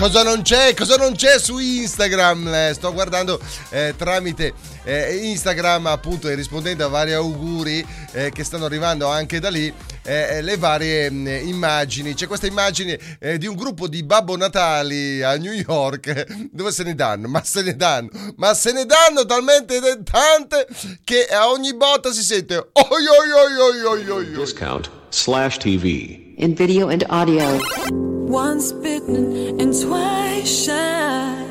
cosa 0.00 0.22
non 0.22 0.40
c'è? 0.40 0.72
Cosa 0.74 0.96
non 0.96 1.14
c'è 1.14 1.38
su 1.38 1.58
Instagram? 1.58 2.48
Eh, 2.48 2.72
sto 2.74 2.90
guardando 2.92 3.38
eh, 3.68 3.94
tramite 3.96 4.54
eh, 4.84 5.14
Instagram, 5.28 5.86
appunto, 5.86 6.28
e 6.28 6.34
rispondendo 6.34 6.86
a 6.86 6.88
vari 6.88 7.12
auguri 7.12 7.86
eh, 8.12 8.30
che 8.30 8.42
stanno 8.42 8.64
arrivando 8.64 9.06
anche 9.08 9.38
da 9.40 9.50
lì. 9.50 9.72
eh, 10.02 10.40
le 10.40 10.56
varie 10.56 11.10
mh, 11.10 11.26
immagini 11.48 12.14
c'è 12.14 12.26
questa 12.26 12.46
immagine 12.46 12.98
eh, 13.20 13.36
di 13.36 13.46
un 13.46 13.54
gruppo 13.54 13.86
di 13.86 14.02
Babbo 14.02 14.34
Natali 14.38 15.22
a 15.22 15.36
New 15.36 15.52
York 15.52 16.26
dove 16.50 16.72
se 16.72 16.82
ne 16.84 16.94
danno 16.94 17.28
ma 17.28 17.44
se 17.44 17.60
ne 17.60 17.76
danno 17.76 18.08
ma 18.36 18.54
se 18.54 18.72
ne 18.72 18.86
danno 18.86 19.26
talmente 19.26 19.78
tante 20.02 20.66
che 21.04 21.26
a 21.26 21.50
ogni 21.50 21.74
botta 21.74 22.10
si 22.12 22.22
sente 22.22 22.56
oi 22.56 23.06
oi 23.06 23.30
oi 23.30 23.56
oi 23.58 23.84
oi 23.84 24.08
oi 24.08 24.32
Discount 24.32 24.90
slash 25.10 25.58
TV. 25.58 26.19
In 26.40 26.54
video 26.54 26.88
and 26.88 27.04
audio. 27.10 27.60
Once 27.90 28.72
bitten 28.72 29.60
and 29.60 29.72
twice 29.78 30.64
shy. 30.64 31.46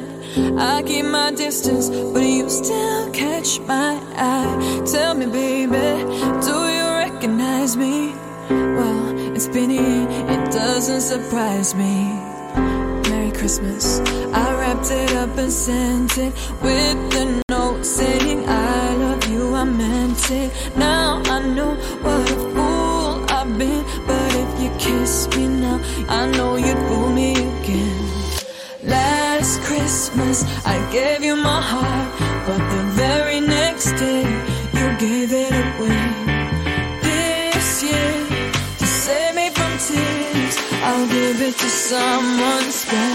I 0.57 0.83
keep 0.85 1.05
my 1.05 1.31
distance, 1.31 1.89
but 1.89 2.23
you 2.23 2.49
still 2.49 3.11
catch 3.11 3.59
my 3.61 3.99
eye. 4.15 4.83
Tell 4.91 5.13
me, 5.13 5.27
baby, 5.27 5.87
do 6.47 6.55
you 6.75 6.85
recognize 7.05 7.77
me? 7.77 8.13
Well, 8.49 9.35
it's 9.35 9.47
been 9.47 9.71
a 9.71 10.33
it 10.33 10.51
doesn't 10.51 11.01
surprise 11.01 11.75
me. 11.75 11.95
Merry 13.09 13.31
Christmas. 13.31 13.99
I 14.33 14.45
wrapped 14.59 14.91
it 14.91 15.15
up 15.15 15.37
and 15.37 15.51
sent 15.51 16.17
it 16.17 16.33
with 16.63 16.99
the 17.13 17.43
note 17.49 17.83
saying 17.83 18.47
I 18.47 18.95
love 18.95 19.27
you. 19.29 19.53
I 19.53 19.63
meant 19.65 20.31
it. 20.31 20.49
Now 20.77 20.88
someone 41.89 42.71
special. 42.71 43.08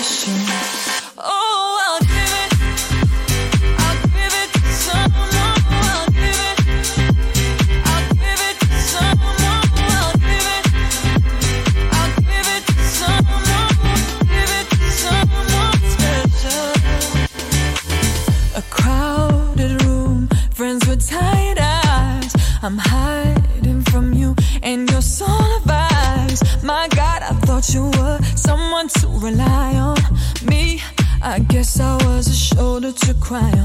Cry 33.34 33.63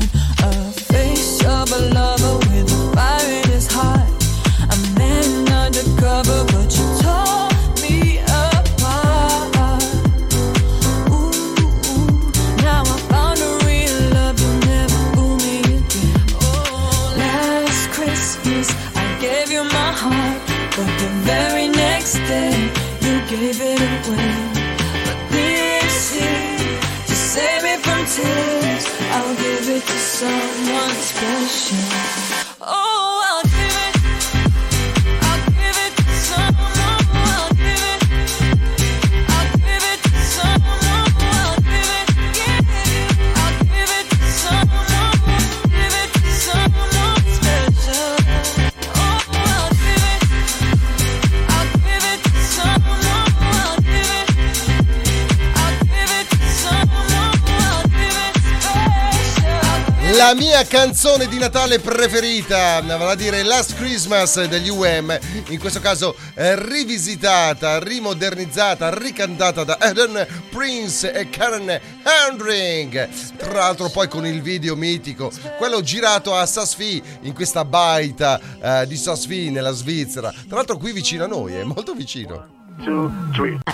La 60.20 60.36
mia 60.36 60.66
canzone 60.66 61.28
di 61.28 61.38
Natale 61.38 61.80
preferita, 61.80 62.82
vale 62.82 63.12
a 63.12 63.16
dire 63.16 63.42
Last 63.42 63.76
Christmas 63.76 64.44
degli 64.48 64.68
UM, 64.68 65.18
in 65.48 65.58
questo 65.60 65.80
caso 65.80 66.14
eh, 66.34 66.62
rivisitata, 66.62 67.80
rimodernizzata, 67.80 68.94
ricantata 68.94 69.64
da 69.64 69.78
Aaron 69.80 70.28
Prince 70.50 71.14
e 71.14 71.30
Karen 71.30 71.80
Handring. 72.04 73.08
Tra 73.38 73.54
l'altro 73.54 73.88
poi 73.88 74.10
con 74.10 74.26
il 74.26 74.42
video 74.42 74.76
mitico, 74.76 75.32
quello 75.58 75.82
girato 75.82 76.36
a 76.36 76.46
Sasfi, 76.46 77.02
in 77.22 77.34
questa 77.34 77.64
baita 77.64 78.42
eh, 78.62 78.88
di 78.88 78.98
Sasfi 78.98 79.50
nella 79.52 79.72
Svizzera. 79.72 80.32
Tra 80.32 80.58
l'altro 80.58 80.76
qui 80.76 80.92
vicino 80.92 81.24
a 81.24 81.28
noi, 81.28 81.54
è 81.54 81.64
molto 81.64 81.94
vicino. 81.94 82.68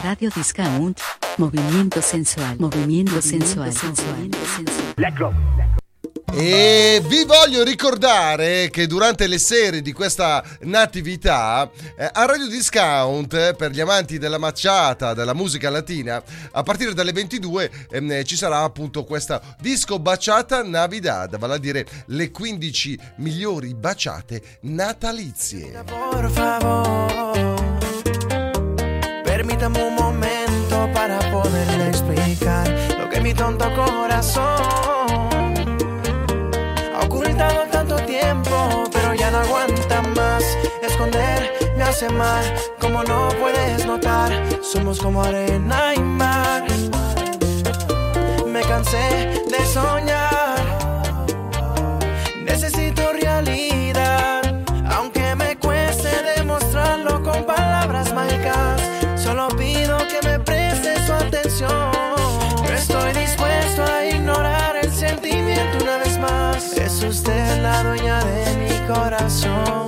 Radio 0.03 0.29
Discount. 0.31 1.01
Movimiento 1.37 2.01
sensual. 2.01 2.55
Movimiento 2.59 3.19
sensual. 3.19 3.73
sensual. 3.73 4.29
E 6.33 7.01
vi 7.05 7.23
voglio 7.23 7.63
ricordare 7.63 8.69
che 8.69 8.87
durante 8.87 9.25
le 9.27 9.37
serie 9.37 9.81
di 9.81 9.93
questa 9.93 10.43
natività 10.61 11.69
eh, 11.97 12.09
a 12.11 12.25
Radio 12.25 12.47
Discount 12.47 13.33
eh, 13.33 13.53
per 13.55 13.71
gli 13.71 13.79
amanti 13.79 14.17
della 14.17 14.37
macciata, 14.37 15.13
della 15.13 15.33
musica 15.33 15.69
latina, 15.69 16.21
a 16.51 16.63
partire 16.63 16.93
dalle 16.93 17.13
22 17.13 17.71
ehm, 17.89 18.23
ci 18.23 18.35
sarà 18.35 18.63
appunto 18.63 19.05
questa 19.05 19.41
disco 19.59 19.99
baciata 19.99 20.61
Navidad, 20.63 21.37
vale 21.37 21.53
a 21.53 21.57
dire 21.57 21.85
le 22.07 22.31
15 22.31 22.99
migliori 23.17 23.73
baciate 23.73 24.41
natalizie. 24.61 25.83
Por 25.85 26.29
favor, 26.31 27.63
permítame 29.23 29.81
un 29.81 29.93
momento 29.93 30.89
para 30.91 31.17
poderle 31.29 31.87
explicar 31.87 32.67
lo 32.97 33.07
que 33.07 33.21
mi 33.21 33.33
tonto 33.33 33.71
corazón 33.73 35.04
como 42.81 43.03
no 43.03 43.29
puedes 43.39 43.85
notar, 43.85 44.29
somos 44.61 44.99
como 44.99 45.23
arena 45.23 45.93
y 45.95 45.99
mar. 45.99 46.65
Me 48.45 48.61
cansé 48.63 49.41
de 49.49 49.65
soñar, 49.65 50.59
necesito 52.43 53.13
realidad, 53.13 54.41
aunque 54.91 55.35
me 55.35 55.55
cueste 55.57 56.09
demostrarlo 56.35 57.23
con 57.23 57.45
palabras 57.45 58.13
mágicas. 58.13 58.81
Solo 59.15 59.47
pido 59.55 59.97
que 59.99 60.27
me 60.27 60.37
preste 60.39 61.01
su 61.05 61.13
atención. 61.13 61.91
No 62.61 62.73
estoy 62.73 63.13
dispuesto 63.13 63.85
a 63.85 64.05
ignorar 64.05 64.75
el 64.83 64.91
sentimiento 64.91 65.77
una 65.81 65.97
vez 65.99 66.19
más. 66.19 66.73
Es 66.73 67.01
usted 67.03 67.61
la 67.61 67.83
dueña 67.83 68.21
de 68.25 68.57
mi 68.57 68.93
corazón. 68.93 69.84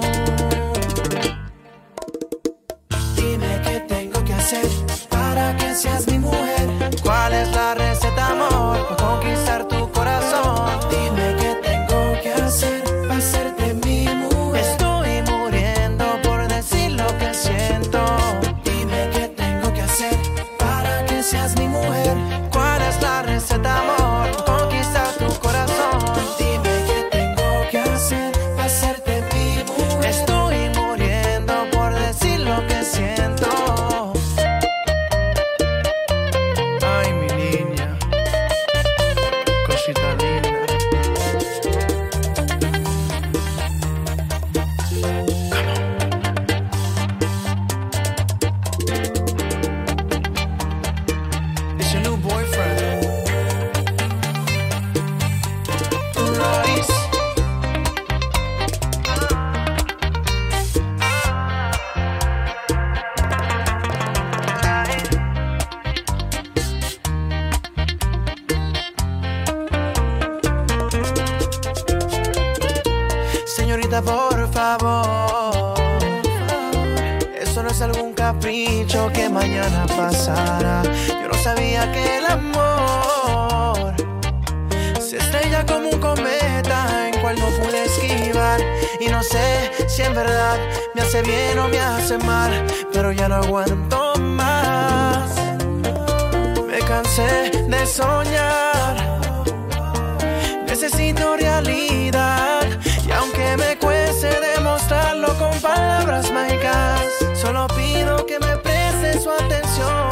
Solo 107.47 107.65
pido 107.77 108.25
que 108.25 108.37
me 108.39 108.57
preste 108.57 109.21
su 109.21 109.31
atención. 109.31 110.09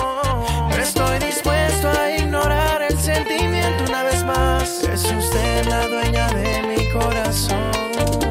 No 0.69 0.75
estoy 0.77 1.19
dispuesto 1.19 1.89
a 1.89 2.09
ignorar 2.09 2.81
el 2.81 2.97
sentimiento 2.97 3.83
una 3.89 4.03
vez 4.03 4.23
más. 4.23 4.83
Es 4.83 5.03
usted 5.03 5.65
la 5.65 5.85
dueña 5.85 6.29
de 6.29 6.61
mi 6.63 6.89
corazón. 6.91 8.24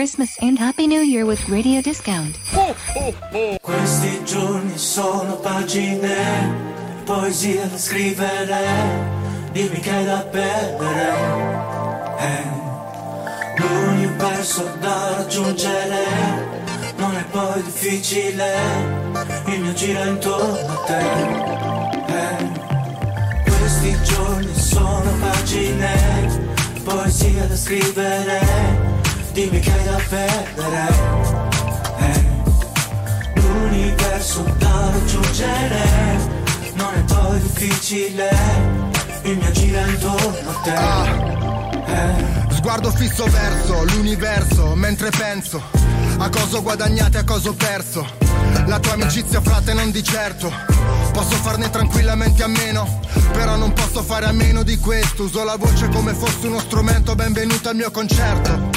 Christmas 0.00 0.38
and 0.40 0.58
Happy 0.58 0.86
New 0.86 1.02
Year 1.02 1.26
with 1.26 1.46
Radio 1.50 1.82
Discount. 1.82 2.34
Questi 3.60 4.24
giorni 4.24 4.78
sono 4.78 5.36
pagine, 5.36 6.54
poesia 7.04 7.66
da 7.66 7.76
scrivere, 7.76 8.64
dimmi 9.52 9.78
che 9.78 9.90
hai 9.90 10.04
da 10.06 10.20
perdere. 10.20 11.12
Eh, 12.18 13.58
L'universo 13.58 14.74
da 14.80 15.16
raggiungere, 15.18 16.06
non 16.96 17.14
è 17.14 17.24
poi 17.30 17.62
difficile, 17.62 18.54
il 19.48 19.60
mio 19.60 19.72
giro 19.74 20.00
è 20.00 20.06
intorno 20.06 20.66
a 20.66 20.76
te. 20.86 21.00
Eh, 22.06 23.50
Questi 23.50 24.02
giorni 24.04 24.54
sono 24.58 25.10
pagine, 25.20 25.92
poesia 26.84 27.44
da 27.44 27.54
scrivere, 27.54 28.99
dimmi 29.40 29.60
che 29.60 29.72
hai 29.72 29.84
da 29.84 30.00
perdere. 30.08 30.88
Eh, 31.98 33.40
L'universo 33.40 34.42
da 34.58 34.90
raggiungere 34.92 35.82
non 36.74 36.94
è 36.94 37.12
poi 37.12 37.40
difficile, 37.40 38.28
il 39.22 39.38
mio 39.38 39.50
giro 39.52 39.78
è 39.78 39.88
intorno 39.88 40.50
a 40.50 40.60
te. 40.62 41.92
Eh, 41.92 42.54
Sguardo 42.54 42.90
fisso 42.90 43.24
verso 43.24 43.84
l'universo 43.84 44.74
mentre 44.74 45.08
penso 45.10 45.62
a 46.18 46.28
cosa 46.28 46.58
ho 46.58 46.62
guadagnato 46.62 47.16
e 47.16 47.20
a 47.20 47.24
cosa 47.24 47.48
ho 47.48 47.54
perso. 47.54 48.06
La 48.66 48.78
tua 48.78 48.92
amicizia, 48.92 49.40
frate, 49.40 49.72
non 49.72 49.90
di 49.90 50.02
certo. 50.02 50.52
Posso 51.12 51.36
farne 51.36 51.70
tranquillamente 51.70 52.42
a 52.42 52.46
meno, 52.46 53.00
però 53.32 53.56
non 53.56 53.72
posso 53.72 54.02
fare 54.02 54.26
a 54.26 54.32
meno 54.32 54.62
di 54.62 54.76
questo. 54.78 55.24
Uso 55.24 55.42
la 55.44 55.56
voce 55.56 55.88
come 55.88 56.12
fosse 56.12 56.46
uno 56.46 56.60
strumento. 56.60 57.14
Benvenuto 57.14 57.70
al 57.70 57.76
mio 57.76 57.90
concerto. 57.90 58.69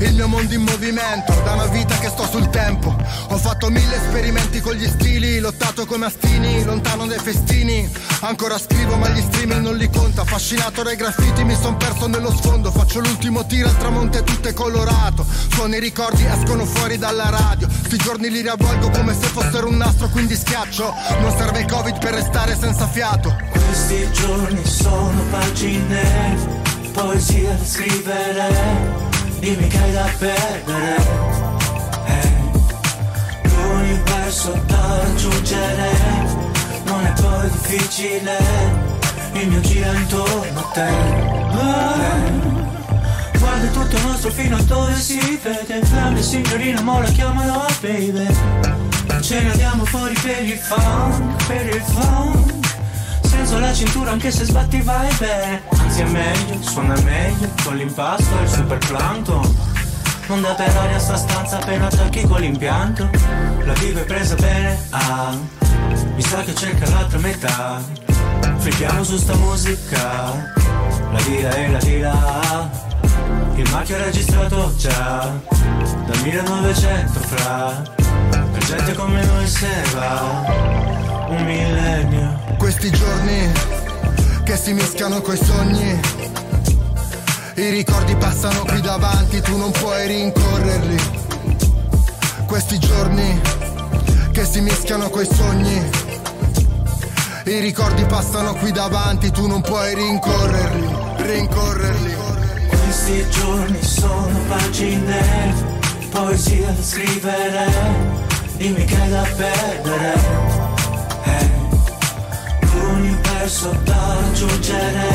Il 0.00 0.14
mio 0.14 0.28
mondo 0.28 0.54
in 0.54 0.62
movimento, 0.62 1.32
da 1.44 1.52
una 1.52 1.66
vita 1.66 1.96
che 1.98 2.08
sto 2.08 2.26
sul 2.26 2.48
tempo. 2.48 2.96
Ho 3.28 3.36
fatto 3.36 3.68
mille 3.68 3.96
esperimenti 3.96 4.60
con 4.60 4.74
gli 4.74 4.86
stili, 4.86 5.38
lottato 5.38 5.84
come 5.84 6.06
astini, 6.06 6.64
lontano 6.64 7.06
dai 7.06 7.18
festini. 7.18 7.88
Ancora 8.20 8.58
scrivo, 8.58 8.96
ma 8.96 9.08
gli 9.10 9.20
streaming 9.20 9.60
non 9.60 9.76
li 9.76 9.88
conta. 9.90 10.22
Affascinato 10.22 10.82
dai 10.82 10.96
graffiti, 10.96 11.44
mi 11.44 11.54
son 11.54 11.76
perso 11.76 12.06
nello 12.06 12.34
sfondo. 12.34 12.70
Faccio 12.70 13.00
l'ultimo 13.00 13.44
tiro 13.46 13.68
al 13.68 13.76
tramonto 13.76 14.18
e 14.18 14.24
tutto 14.24 14.48
è 14.48 14.54
colorato. 14.54 15.24
Suoni 15.52 15.76
i 15.76 15.80
ricordi, 15.80 16.24
escono 16.24 16.64
fuori 16.64 16.96
dalla 16.96 17.28
radio. 17.28 17.68
Sti 17.68 17.96
giorni 17.98 18.30
li 18.30 18.40
riavvolgo 18.40 18.90
come 18.90 19.14
se 19.14 19.26
fossero 19.26 19.68
un 19.68 19.76
nastro, 19.76 20.08
quindi 20.08 20.34
schiaccio. 20.34 20.94
Non 21.20 21.36
serve 21.36 21.60
il 21.60 21.66
covid 21.66 21.98
per 21.98 22.14
restare 22.14 22.56
senza 22.58 22.88
fiato. 22.88 23.36
Questi 23.50 24.10
giorni 24.12 24.64
sono 24.64 25.22
pagine, 25.30 26.36
poesia 26.92 27.52
da 27.52 27.64
scrivere, 27.64 28.99
dimmi 29.40 29.66
che 29.66 29.78
hai 29.78 29.92
da 29.92 30.08
perdere. 30.18 30.96
Eh, 32.06 32.38
L'universo 33.48 34.52
da 34.66 34.98
raggiungere, 35.02 35.90
non 36.84 37.04
è 37.04 37.12
poi 37.20 37.50
difficile, 37.50 38.38
il 39.32 39.48
mio 39.48 39.60
giro 39.60 39.90
è 39.90 39.96
intorno 39.96 40.60
a 40.60 40.70
te. 40.72 40.88
Eh, 40.88 42.58
Guarda 43.38 43.66
tutto 43.68 43.96
il 43.96 44.02
nostro 44.04 44.30
fino 44.30 44.56
a 44.56 44.62
dove 44.62 44.94
si 44.94 45.40
vede, 45.42 45.80
grande 45.88 46.22
signorina, 46.22 46.82
mo 46.82 47.00
la 47.00 47.08
chiamano 47.08 47.64
baby. 47.80 48.26
Ce 49.20 49.40
ne 49.40 49.50
andiamo 49.50 49.84
fuori 49.84 50.14
per 50.22 50.44
il 50.44 50.58
funk, 50.58 51.46
per 51.46 51.66
il 51.66 51.82
funk 51.82 52.59
senza 53.50 53.56
alzo 53.56 53.58
la 53.58 53.72
cintura 53.72 54.10
anche 54.12 54.30
se 54.30 54.44
sbatti 54.44 54.80
vai 54.82 55.12
bene. 55.18 55.62
Anzi 55.76 56.00
è 56.02 56.04
meglio, 56.04 56.62
suona 56.62 56.94
meglio 57.00 57.48
Con 57.64 57.76
l'impasto 57.76 58.38
e 58.38 58.42
il 58.42 58.48
super 58.48 58.78
plankton 58.78 59.56
Onda 60.28 60.54
per 60.54 60.76
aria 60.76 60.98
sta 60.98 61.16
stanza 61.16 61.58
appena 61.58 61.86
attacchi 61.86 62.22
con 62.22 62.40
l'impianto. 62.40 63.10
La 63.64 63.72
vivo 63.72 63.98
è 63.98 64.04
presa 64.04 64.36
bene, 64.36 64.78
ah 64.90 65.36
Mi 66.14 66.22
sa 66.22 66.44
che 66.44 66.54
cerca 66.54 66.88
l'altra 66.88 67.18
metà. 67.18 67.82
Flippiamo 68.58 69.02
su 69.02 69.16
sta 69.16 69.34
musica. 69.34 70.56
La 71.10 71.20
dira 71.26 71.52
e 71.56 71.70
la 71.70 71.78
dira 71.78 72.70
Il 73.56 73.68
marchio 73.72 73.96
è 73.96 74.04
registrato 74.04 74.72
già 74.76 75.32
Dal 76.06 76.22
1900 76.22 77.18
fra. 77.18 77.82
Per 78.52 78.64
gente 78.64 78.94
come 78.94 79.24
noi 79.24 79.48
se 79.48 79.82
va. 79.94 81.26
Un 81.28 81.44
millennio 81.44 82.39
Questi 82.60 82.90
giorni 82.90 83.52
che 84.44 84.56
si 84.56 84.74
mischiano 84.74 85.22
coi 85.22 85.36
sogni. 85.36 85.98
I 87.54 87.70
ricordi 87.70 88.14
passano 88.16 88.64
qui 88.64 88.80
davanti, 88.82 89.40
tu 89.40 89.56
non 89.56 89.70
puoi 89.70 90.06
rincorrerli. 90.06 90.96
Questi 92.46 92.78
giorni 92.78 93.40
che 94.32 94.44
si 94.44 94.60
mischiano 94.60 95.08
coi 95.08 95.26
sogni. 95.26 95.90
I 97.46 97.58
ricordi 97.60 98.04
passano 98.04 98.54
qui 98.54 98.70
davanti, 98.70 99.30
tu 99.30 99.46
non 99.46 99.62
puoi 99.62 99.94
rincorrerli, 99.94 100.88
rincorrerli. 101.16 102.14
Questi 102.68 103.26
giorni 103.30 103.82
sono 103.82 104.38
pagine 104.48 105.54
Poesia 106.10 106.70
da 106.70 106.82
scrivere 106.82 107.66
Dimmi 108.56 108.84
che 108.84 108.96
hai 109.00 109.10
da 109.10 109.26
perdere 109.36 110.14
Eh, 111.24 111.50
Da 113.84 114.16
raggiungere 114.20 115.08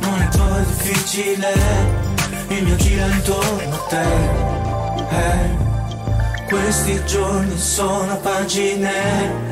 Non 0.00 0.20
è 0.20 0.28
poi 0.36 0.64
difficile 0.66 1.52
Il 2.48 2.62
mio 2.62 2.76
gira 2.76 3.06
intorno 3.06 3.74
a 3.74 3.78
te 3.88 4.06
Eh, 5.16 6.46
Questi 6.46 7.02
giorni 7.06 7.58
sono 7.58 8.16
pagine 8.18 9.46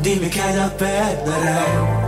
Dimmi 0.00 0.28
che 0.28 0.40
hai 0.42 0.54
da 0.54 0.68
perdere 0.68 2.02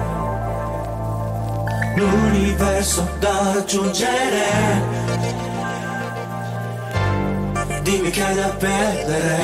l'universo 1.96 3.09
da 3.18 3.52
raggiungere. 3.54 4.44
Dimmi 7.82 8.11
che 8.11 8.22
hai 8.22 8.34
da 8.34 8.48
perdere. 8.48 9.38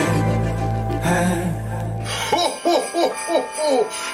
Eh. 1.02 1.51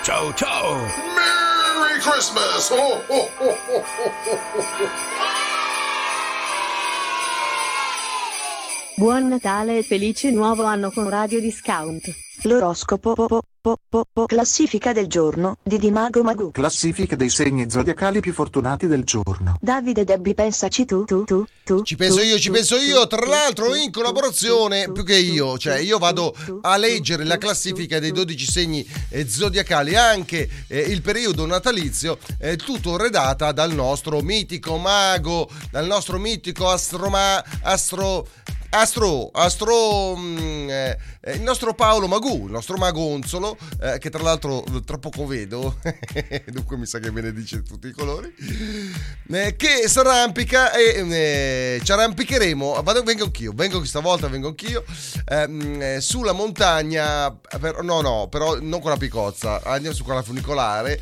Ciao 0.04 0.32
ciao! 0.32 0.76
Merry 1.16 2.00
Christmas! 2.00 2.70
Oh, 2.70 3.02
oh, 3.10 3.30
oh, 3.40 3.58
oh, 3.68 3.84
oh, 3.98 4.44
oh. 4.80 5.37
Buon 8.98 9.28
Natale 9.28 9.78
e 9.78 9.82
felice 9.84 10.32
nuovo 10.32 10.64
anno 10.64 10.90
con 10.90 11.08
Radio 11.08 11.40
Discount. 11.40 12.12
L'oroscopo 12.42 13.14
po, 13.14 13.26
po, 13.26 13.42
po, 13.60 13.78
po, 13.88 14.04
po, 14.12 14.26
classifica 14.26 14.92
del 14.92 15.06
giorno 15.06 15.56
di 15.62 15.78
Dimago 15.78 16.22
Magu. 16.24 16.50
Classifica 16.50 17.14
dei 17.14 17.30
segni 17.30 17.70
zodiacali 17.70 18.18
più 18.18 18.32
fortunati 18.32 18.88
del 18.88 19.04
giorno. 19.04 19.56
Davide 19.60 20.02
Debbi 20.02 20.34
pensaci 20.34 20.84
tu, 20.84 21.04
tu, 21.04 21.22
tu, 21.22 21.44
tu. 21.62 21.82
Ci 21.82 21.94
penso 21.94 22.20
io, 22.20 22.38
ci 22.38 22.50
penso 22.50 22.76
io, 22.76 23.06
tra 23.06 23.24
l'altro 23.24 23.74
in 23.76 23.92
collaborazione, 23.92 24.90
più 24.90 25.04
che 25.04 25.16
io, 25.16 25.58
cioè 25.58 25.78
io 25.78 25.98
vado 25.98 26.34
a 26.62 26.76
leggere 26.76 27.22
la 27.24 27.38
classifica 27.38 28.00
dei 28.00 28.10
12 28.10 28.50
segni 28.50 28.88
eh, 29.10 29.28
zodiacali, 29.28 29.94
anche 29.94 30.48
eh, 30.66 30.80
il 30.80 31.02
periodo 31.02 31.46
natalizio, 31.46 32.18
eh, 32.40 32.56
tutto 32.56 32.96
redata 32.96 33.52
dal 33.52 33.72
nostro 33.74 34.20
mitico 34.22 34.76
mago, 34.76 35.48
dal 35.70 35.86
nostro 35.86 36.18
mitico 36.18 36.68
astroma, 36.68 37.44
astro... 37.62 38.26
Astro, 38.70 39.30
Astro, 39.34 40.14
mm, 40.16 40.68
eh, 41.28 41.32
eh, 41.32 41.34
il 41.36 41.42
nostro 41.42 41.74
Paolo 41.74 42.06
Magù, 42.06 42.46
il 42.46 42.52
nostro 42.52 42.76
magonzolo, 42.76 43.56
eh, 43.82 43.98
che 43.98 44.10
tra 44.10 44.22
l'altro 44.22 44.64
tra 44.84 44.98
poco 44.98 45.26
vedo, 45.26 45.76
dunque 46.46 46.76
mi 46.76 46.86
sa 46.86 46.98
che 46.98 47.10
me 47.10 47.20
ne 47.20 47.32
dice 47.32 47.62
tutti 47.62 47.88
i 47.88 47.92
colori, 47.92 48.32
eh, 49.30 49.56
che 49.56 49.88
si 49.88 49.98
arrampica 49.98 50.72
e 50.72 51.06
eh, 51.08 51.80
ci 51.82 51.92
arrampicheremo, 51.92 52.80
vado, 52.82 53.02
vengo 53.02 53.24
anch'io, 53.24 53.52
vengo 53.54 53.78
questa 53.78 54.00
volta, 54.00 54.28
vengo 54.28 54.48
anch'io, 54.48 54.84
ehm, 55.26 55.82
eh, 55.82 56.00
sulla 56.00 56.32
montagna, 56.32 57.30
per- 57.60 57.82
no 57.82 58.00
no, 58.00 58.28
però 58.28 58.58
non 58.60 58.80
con 58.80 58.90
la 58.90 58.96
picozza, 58.96 59.62
andiamo 59.62 59.94
su 59.94 60.04
quella 60.04 60.22
funicolare, 60.22 61.00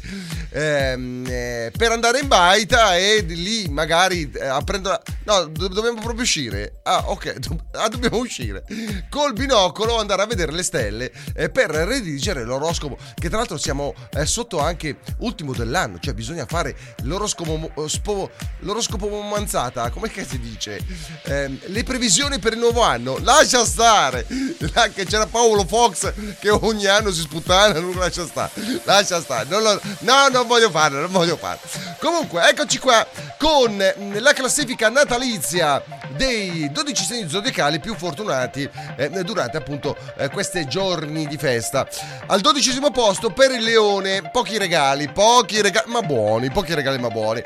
ehm, 0.51 1.25
eh, 1.29 1.73
per 1.77 1.93
andare 1.93 2.19
in 2.21 2.29
baita 2.29 2.97
e 2.97 3.21
lì 3.27 3.69
magari 3.69 4.31
eh, 4.33 4.47
a 4.47 4.61
prendere... 4.63 5.01
No, 5.25 5.45
do- 5.47 5.69
dobbiamo 5.69 6.01
proprio 6.01 6.23
uscire. 6.23 6.81
Ah, 6.85 7.05
ok, 7.11 7.39
do- 7.39 7.65
ah, 7.73 7.89
dobbiamo 7.89 8.19
uscire. 8.19 8.65
Col 9.11 9.33
binocolo 9.33 9.99
andare 9.99 10.16
a 10.23 10.27
vedere 10.27 10.53
le 10.53 10.63
stelle 10.63 11.11
eh, 11.35 11.49
per 11.51 11.71
redigere 11.71 12.45
l'oroscopo, 12.45 12.97
che 13.15 13.29
tra 13.29 13.39
l'altro 13.39 13.57
siamo 13.57 13.95
eh, 14.13 14.27
sotto 14.27 14.61
anche 14.61 14.99
ultimo 15.19 15.53
dell'anno, 15.53 15.99
cioè 15.99 16.15
bisogna 16.15 16.47
fare 16.47 16.75
l'oroscopo, 17.03 17.71
eh, 17.77 17.89
spo- 17.89 18.31
l'oroscopo 18.61 19.09
manzata, 19.23 19.91
come 19.91 20.11
che 20.11 20.25
si 20.25 20.39
dice? 20.39 20.81
Ehm, 21.25 21.59
le 21.67 21.83
previsioni 21.83 22.39
per 22.39 22.53
il 22.53 22.59
nuovo 22.59 22.83
anno. 22.83 23.19
Lascia 23.19 23.65
stare! 23.65 24.27
Là 24.75 24.89
c'era 24.89 25.27
Paolo 25.27 25.65
Fox 25.65 26.13
che 26.39 26.51
ogni 26.51 26.87
anno 26.87 27.11
si 27.11 27.21
sputtana, 27.21 27.79
non 27.81 27.95
lascia 27.95 28.27
stare. 28.27 28.51
Lascia 28.85 29.21
stare. 29.21 29.49
Non 29.49 29.63
lo- 29.63 29.81
no, 30.01 30.29
non 30.29 30.47
voglio 30.47 30.71
farlo, 30.71 31.01
non 31.01 31.11
voglio 31.11 31.37
farlo. 31.37 31.61
Comunque, 31.99 32.49
eccoci 32.49 32.79
qua 32.79 33.07
con 33.39 33.73
mm, 33.75 34.17
la 34.19 34.33
classifica 34.33 34.89
natalizia 34.89 35.83
dei 36.17 36.71
12 36.71 37.05
segni 37.05 37.29
zodiacali 37.29 37.81
più 37.81 37.95
fortunati 37.95 38.69
eh, 38.97 39.11
durante 39.23 39.57
appunto 39.57 39.97
eh, 40.17 40.29
questi 40.31 40.67
giorni 40.67 41.27
di 41.27 41.37
festa. 41.37 41.87
Al 42.27 42.41
dodicesimo 42.41 42.91
posto 42.91 43.31
per 43.31 43.51
il 43.51 43.63
leone, 43.63 44.31
pochi 44.31 44.59
regali, 44.59 45.09
pochi 45.09 45.61
regali, 45.61 45.91
ma 45.91 46.03
buoni, 46.03 46.51
pochi 46.51 46.75
regali 46.75 46.99
ma 46.99 47.09
buoni. 47.09 47.43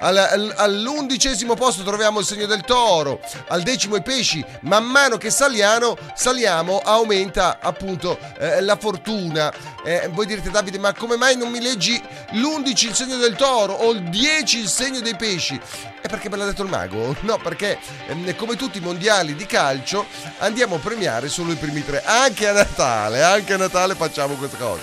Al- 0.00 0.16
al- 0.16 0.54
all'undicesimo 0.56 1.54
posto 1.54 1.82
troviamo 1.82 2.20
il 2.20 2.26
segno 2.26 2.46
del 2.46 2.62
toro, 2.62 3.20
al 3.48 3.62
decimo 3.62 3.96
i 3.96 4.02
pesci, 4.02 4.44
man 4.60 4.84
mano 4.84 5.16
che 5.16 5.30
saliamo, 5.30 5.96
saliamo 6.14 6.80
aumenta 6.84 7.58
appunto 7.60 8.18
eh, 8.38 8.60
la 8.60 8.76
fortuna. 8.76 9.52
Eh, 9.84 10.08
voi 10.12 10.26
direte 10.26 10.50
Davide, 10.50 10.78
ma 10.78 10.92
come 10.94 11.16
mai 11.16 11.36
non 11.36 11.50
mi 11.50 11.60
leggi 11.60 12.00
l'11 12.32 12.86
il 12.86 12.94
segno 12.94 13.16
del 13.16 13.36
toro 13.36 13.74
o 13.74 13.90
il 13.90 14.02
10 14.08 14.58
il 14.58 14.68
segno 14.68 15.00
dei 15.00 15.14
pesci? 15.16 15.60
È 16.04 16.08
perché 16.10 16.28
me 16.28 16.36
l'ha 16.36 16.44
detto 16.44 16.62
il 16.62 16.68
mago? 16.68 17.16
No, 17.24 17.38
perché 17.38 17.78
ehm, 18.08 18.36
come 18.36 18.56
tutti 18.56 18.76
i 18.76 18.82
mondiali 18.82 19.34
di 19.34 19.46
calcio 19.46 20.04
andiamo 20.40 20.74
a 20.74 20.78
premiare 20.78 21.30
solo 21.30 21.50
i 21.50 21.56
primi 21.56 21.82
tre. 21.82 22.02
Anche 22.04 22.46
a 22.46 22.52
Natale, 22.52 23.22
anche 23.22 23.54
a 23.54 23.56
Natale 23.56 23.94
facciamo 23.94 24.34
questa 24.34 24.58
cosa. 24.58 24.82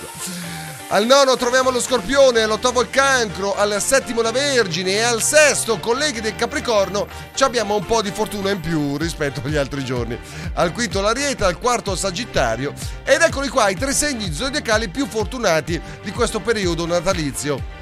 Al 0.88 1.06
nono 1.06 1.36
troviamo 1.36 1.70
lo 1.70 1.80
scorpione, 1.80 2.42
all'ottavo 2.42 2.80
il 2.80 2.90
cancro, 2.90 3.54
al 3.54 3.80
settimo 3.80 4.20
la 4.20 4.32
vergine 4.32 4.94
e 4.94 5.02
al 5.02 5.22
sesto, 5.22 5.78
colleghi 5.78 6.20
del 6.20 6.34
capricorno, 6.34 7.06
ci 7.34 7.44
abbiamo 7.44 7.76
un 7.76 7.86
po' 7.86 8.02
di 8.02 8.10
fortuna 8.10 8.50
in 8.50 8.58
più 8.58 8.96
rispetto 8.96 9.42
agli 9.44 9.56
altri 9.56 9.84
giorni. 9.84 10.18
Al 10.54 10.72
quinto 10.72 11.00
l'ariete, 11.00 11.44
al 11.44 11.60
quarto 11.60 11.92
il 11.92 11.98
sagittario 11.98 12.72
ed 13.04 13.22
eccoli 13.22 13.46
qua 13.46 13.68
i 13.68 13.76
tre 13.76 13.92
segni 13.92 14.32
zodiacali 14.32 14.88
più 14.88 15.06
fortunati 15.06 15.80
di 16.02 16.10
questo 16.10 16.40
periodo 16.40 16.84
natalizio 16.84 17.81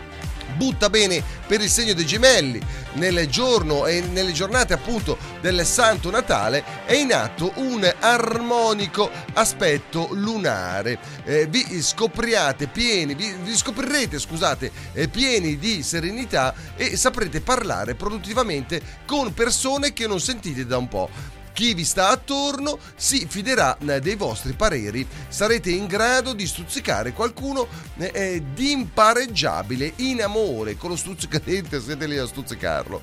butta 0.60 0.90
bene 0.90 1.24
per 1.46 1.62
il 1.62 1.70
segno 1.70 1.94
dei 1.94 2.04
gemelli. 2.04 2.60
Nel 2.92 3.26
giorno 3.28 3.86
e 3.86 4.02
nelle 4.02 4.32
giornate 4.32 4.74
appunto 4.74 5.16
del 5.40 5.64
Santo 5.64 6.10
Natale 6.10 6.62
è 6.84 6.92
in 6.92 7.14
atto 7.14 7.52
un 7.54 7.90
armonico 7.98 9.10
aspetto 9.32 10.08
lunare. 10.10 10.98
Eh, 11.24 11.46
vi 11.46 11.80
scopriate 11.80 12.66
pieni, 12.66 13.14
vi, 13.14 13.34
vi 13.42 13.56
scoprirete, 13.56 14.18
scusate, 14.18 14.70
eh, 14.92 15.08
pieni 15.08 15.56
di 15.58 15.82
serenità 15.82 16.52
e 16.76 16.94
saprete 16.94 17.40
parlare 17.40 17.94
produttivamente 17.94 18.82
con 19.06 19.32
persone 19.32 19.94
che 19.94 20.06
non 20.06 20.20
sentite 20.20 20.66
da 20.66 20.76
un 20.76 20.88
po'. 20.88 21.38
Chi 21.52 21.74
vi 21.74 21.84
sta 21.84 22.08
attorno 22.08 22.78
si 22.96 23.26
fiderà 23.28 23.76
eh, 23.78 24.00
dei 24.00 24.16
vostri 24.16 24.52
pareri. 24.52 25.06
Sarete 25.28 25.70
in 25.70 25.86
grado 25.86 26.32
di 26.32 26.46
stuzzicare 26.46 27.12
qualcuno 27.12 27.66
eh, 27.98 28.10
eh, 28.14 28.42
di 28.54 28.72
impareggiabile 28.72 29.92
in 29.96 30.22
amore. 30.22 30.76
Con 30.76 30.90
lo 30.90 30.96
stuzzicadente 30.96 31.80
siete 31.80 32.06
lì 32.06 32.16
a 32.16 32.26
stuzzicarlo. 32.26 33.02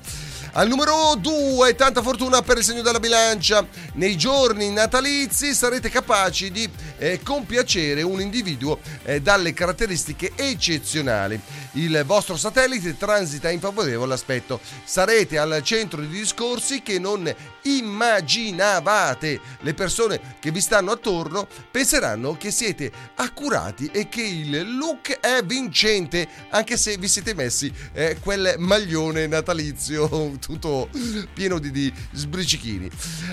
Al 0.52 0.66
numero 0.66 1.14
2, 1.14 1.74
tanta 1.74 2.02
fortuna 2.02 2.40
per 2.42 2.56
il 2.58 2.64
segno 2.64 2.82
della 2.82 2.98
bilancia. 2.98 3.66
Nei 3.94 4.16
giorni 4.16 4.70
natalizi 4.70 5.54
sarete 5.54 5.90
capaci 5.90 6.50
di 6.50 6.68
eh, 6.96 7.20
compiacere 7.22 8.02
un 8.02 8.20
individuo 8.20 8.80
eh, 9.04 9.20
dalle 9.20 9.52
caratteristiche 9.52 10.32
eccezionali. 10.34 11.38
Il 11.72 12.02
vostro 12.06 12.36
satellite 12.36 12.96
transita 12.96 13.50
in 13.50 13.60
favorevole 13.60 14.14
aspetto. 14.14 14.58
Sarete 14.84 15.38
al 15.38 15.60
centro 15.62 16.00
di 16.00 16.08
discorsi 16.08 16.82
che 16.82 16.98
non 16.98 17.32
immaginavate. 17.62 19.40
Le 19.60 19.74
persone 19.74 20.36
che 20.40 20.50
vi 20.50 20.60
stanno 20.60 20.92
attorno 20.92 21.46
penseranno 21.70 22.36
che 22.36 22.50
siete 22.50 22.90
accurati 23.16 23.90
e 23.92 24.08
che 24.08 24.22
il 24.22 24.76
look 24.76 25.20
è 25.20 25.42
vincente, 25.44 26.26
anche 26.50 26.76
se 26.76 26.96
vi 26.96 27.06
siete 27.06 27.34
messi 27.34 27.72
eh, 27.92 28.16
quel 28.20 28.54
maglione 28.58 29.26
natalizio 29.26 30.36
tutto 30.38 30.88
pieno 31.34 31.58
di, 31.58 31.70
di 31.70 31.92
sbricichini. 32.12 32.90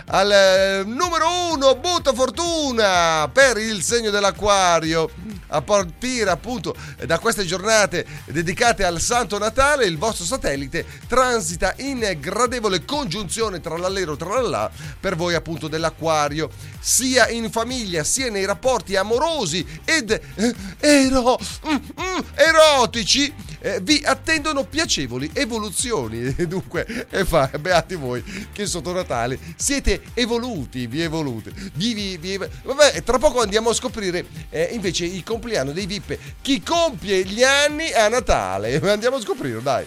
Al 0.07 0.31
eh, 0.31 0.83
numero 0.85 1.51
uno, 1.51 1.75
butta 1.75 2.13
fortuna 2.13 3.29
per 3.31 3.57
il 3.57 3.81
segno 3.81 4.09
dell'acquario. 4.09 5.09
A 5.47 5.61
partire 5.61 6.29
appunto 6.29 6.75
da 7.05 7.19
queste 7.19 7.45
giornate 7.45 8.05
dedicate 8.25 8.83
al 8.83 8.99
Santo 8.99 9.37
Natale, 9.37 9.85
il 9.85 9.97
vostro 9.97 10.25
satellite 10.25 10.85
transita 11.07 11.73
in 11.77 12.17
gradevole 12.19 12.83
congiunzione 12.83 13.61
tra 13.61 13.77
l'allero 13.77 14.13
e 14.13 14.17
tra 14.17 14.29
l'allà 14.29 14.71
per 14.99 15.15
voi 15.15 15.35
appunto 15.35 15.67
dell'acquario, 15.67 16.49
sia 16.79 17.29
in 17.29 17.49
famiglia 17.51 18.03
sia 18.03 18.29
nei 18.29 18.45
rapporti 18.45 18.95
amorosi 18.95 19.65
ed 19.83 20.11
eh, 20.11 20.55
ero, 20.79 21.37
mm, 21.67 21.75
mm, 21.75 22.19
erotici. 22.35 23.33
eh, 23.59 23.79
vi 23.81 24.01
attendono 24.05 24.63
piacevoli 24.63 25.31
evoluzioni. 25.33 26.33
Dunque, 26.45 26.85
e 27.09 27.25
fa, 27.25 27.49
beati 27.59 27.95
voi 27.95 28.23
che 28.51 28.65
sotto 28.65 28.93
Natale 28.93 29.37
siete 29.55 30.01
evoluti, 30.13 30.87
vi 30.87 31.01
evoluti. 31.01 31.51
Vi, 31.73 32.17
vi, 32.17 32.37
vabbè, 32.37 33.03
tra 33.03 33.17
poco 33.17 33.41
andiamo 33.41 33.69
a 33.69 33.73
scoprire 33.73 34.25
eh, 34.49 34.69
invece 34.71 35.05
il 35.05 35.23
compleanno 35.23 35.71
dei 35.71 35.85
VIP. 35.85 36.17
Chi 36.41 36.61
compie 36.61 37.23
gli 37.23 37.43
anni 37.43 37.91
a 37.91 38.07
Natale? 38.07 38.79
Andiamo 38.95 39.17
a 39.17 39.21
scoprirlo, 39.21 39.59
dai. 39.61 39.85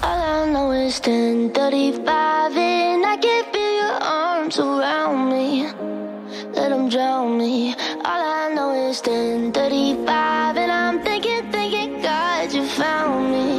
All 0.00 0.20
I 0.20 0.50
know 0.50 0.72
is 0.72 0.98
1035 1.00 2.56
and 2.56 3.04
I 3.04 3.16
can 3.18 3.44
feel 3.52 3.72
your 3.76 4.02
arms 4.02 4.58
around 4.58 5.28
me. 5.30 6.05
Let 6.56 6.70
them 6.70 6.88
drown 6.88 7.36
me. 7.36 7.74
All 8.04 8.32
I 8.42 8.50
know 8.54 8.70
is 8.88 9.02
1035 9.02 10.56
and 10.56 10.72
I'm 10.72 11.02
thinking, 11.02 11.52
thinking, 11.52 12.00
God, 12.00 12.50
you 12.50 12.64
found 12.64 13.30
me. 13.30 13.55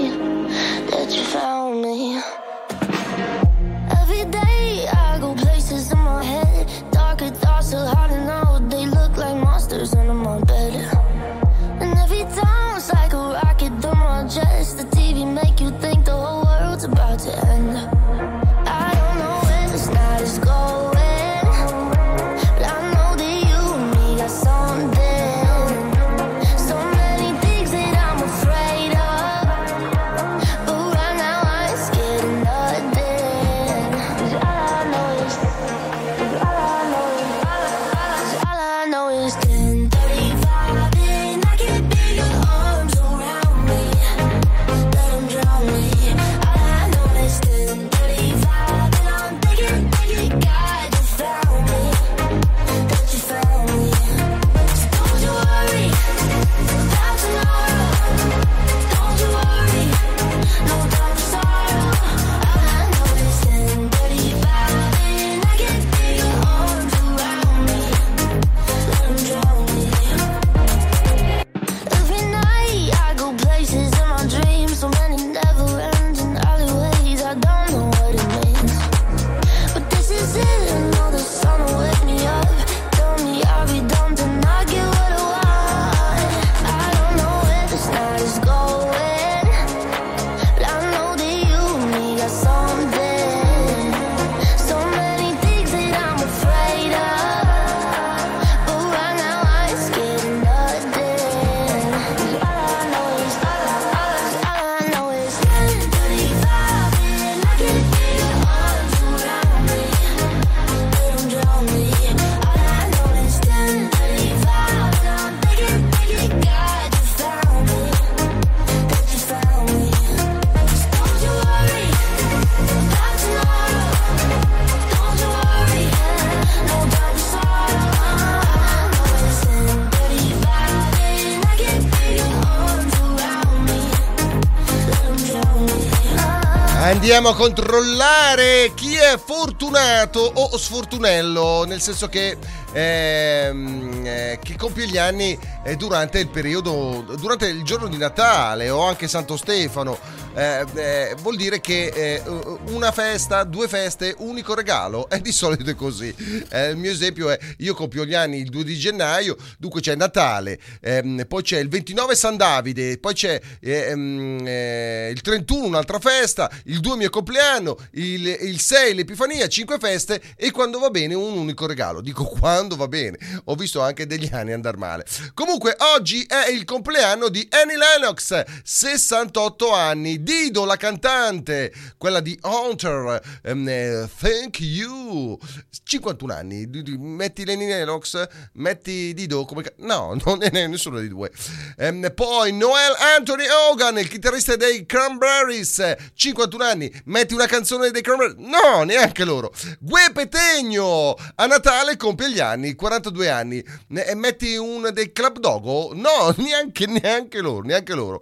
Andiamo 137.08 137.30
a 137.30 137.36
controllare 137.36 138.74
chi 138.76 138.94
è 138.96 139.18
fortunato 139.18 140.20
o 140.20 140.58
sfortunello, 140.58 141.64
nel 141.64 141.80
senso 141.80 142.10
che, 142.10 142.38
ehm, 142.74 144.02
eh, 144.06 144.40
che 144.44 144.58
compie 144.58 144.88
gli 144.88 144.98
anni 144.98 145.40
eh, 145.68 145.76
durante 145.76 146.20
il 146.20 146.30
periodo, 146.30 147.04
durante 147.20 147.48
il 147.48 147.64
giorno 147.64 147.90
di 147.90 147.98
Natale 147.98 148.70
o 148.70 148.84
anche 148.84 149.10
Santo 149.10 149.36
Stefano. 149.36 150.00
Eh, 150.34 150.66
eh, 150.76 151.16
vuol 151.20 151.36
dire 151.36 151.60
che 151.60 151.88
eh, 151.88 152.22
una 152.70 152.92
festa, 152.92 153.44
due 153.44 153.68
feste, 153.68 154.16
unico 154.20 154.54
regalo. 154.54 155.10
E 155.18 155.22
di 155.22 155.32
solito 155.32 155.70
è 155.70 155.76
così. 155.76 156.14
Eh, 156.50 156.70
il 156.70 156.78
mio 156.78 156.92
esempio 156.92 157.30
è: 157.30 157.40
io 157.58 157.74
compio 157.74 158.06
gli 158.06 158.14
anni 158.14 158.38
il 158.38 158.50
2 158.50 158.64
di 158.64 158.78
gennaio, 158.78 159.36
dunque 159.58 159.82
c'è 159.82 159.96
Natale, 159.96 160.60
ehm, 160.80 161.26
poi 161.28 161.42
c'è 161.42 161.58
il 161.58 161.70
29 161.70 162.16
San 162.16 162.38
Davide, 162.38 163.00
poi 163.00 163.14
c'è 163.16 163.42
ehm, 163.60 164.46
eh, 164.46 165.10
il 165.12 165.22
31 165.22 165.66
un'altra 165.66 165.98
festa, 165.98 166.52
il 166.66 166.82
2 166.82 166.98
mio 166.98 167.10
compleanno, 167.10 167.78
il, 167.94 168.28
il 168.28 168.60
6 168.60 168.94
l'Epifania, 168.94 169.48
5 169.48 169.80
feste 169.80 170.22
e 170.36 170.52
quando 170.52 170.78
va 170.78 170.92
bene 170.92 171.16
un 171.16 171.36
unico 171.36 171.66
regalo. 171.66 172.00
Dico 172.00 172.26
quando 172.26 172.76
va 172.76 172.88
bene. 172.88 173.18
Ho 173.46 173.56
visto 173.56 173.82
anche 173.82 174.06
degli 174.06 174.30
anni 174.32 174.52
andare 174.54 174.78
male. 174.78 175.06
Comunque 175.34 175.57
Comunque, 175.58 175.84
oggi 175.96 176.24
è 176.28 176.50
il 176.50 176.66
compleanno 176.66 177.30
di 177.30 177.48
Annie 177.50 177.78
Lennox, 177.78 178.44
68 178.64 179.74
anni. 179.74 180.22
Dido, 180.22 180.66
la 180.66 180.76
cantante, 180.76 181.74
quella 181.98 182.20
di 182.20 182.38
Hunter, 182.44 183.20
eh, 183.42 184.08
Thank 184.20 184.60
You, 184.60 185.36
51 185.84 186.32
anni. 186.32 186.70
Metti 187.00 187.42
Annie 187.42 187.68
Lennox, 187.70 188.28
metti 188.54 189.16
Dido 189.16 189.46
come... 189.46 189.64
No, 189.78 190.16
non 190.26 190.44
è 190.44 190.68
nessuno 190.68 191.00
dei 191.00 191.08
due. 191.08 191.32
Ehm, 191.78 192.12
poi 192.14 192.54
Noel 192.54 192.94
Anthony 193.18 193.46
Hogan, 193.48 193.98
il 193.98 194.10
chitarrista 194.10 194.56
dei 194.56 194.86
Cranberries, 194.86 195.96
51 196.14 196.64
anni. 196.64 197.02
Metti 197.06 197.34
una 197.34 197.48
canzone 197.48 197.90
dei 197.90 198.04
Cranberries? 198.04 198.36
No, 198.38 198.84
neanche 198.84 199.24
loro. 199.24 199.52
Gue 199.80 200.12
Petegno, 200.14 201.16
a 201.34 201.48
Natale 201.48 201.98
compie 201.98 202.30
gli 202.30 202.40
anni, 202.40 202.76
42 202.76 203.30
anni. 203.32 203.64
E 203.92 204.14
metti 204.14 204.56
un 204.56 204.92
dei 204.94 205.12
Club 205.12 205.46
Dogo? 205.48 205.92
No, 205.94 206.34
neanche, 206.44 206.86
neanche 206.88 207.40
loro, 207.40 207.66
neanche 207.66 207.94
loro. 207.94 208.22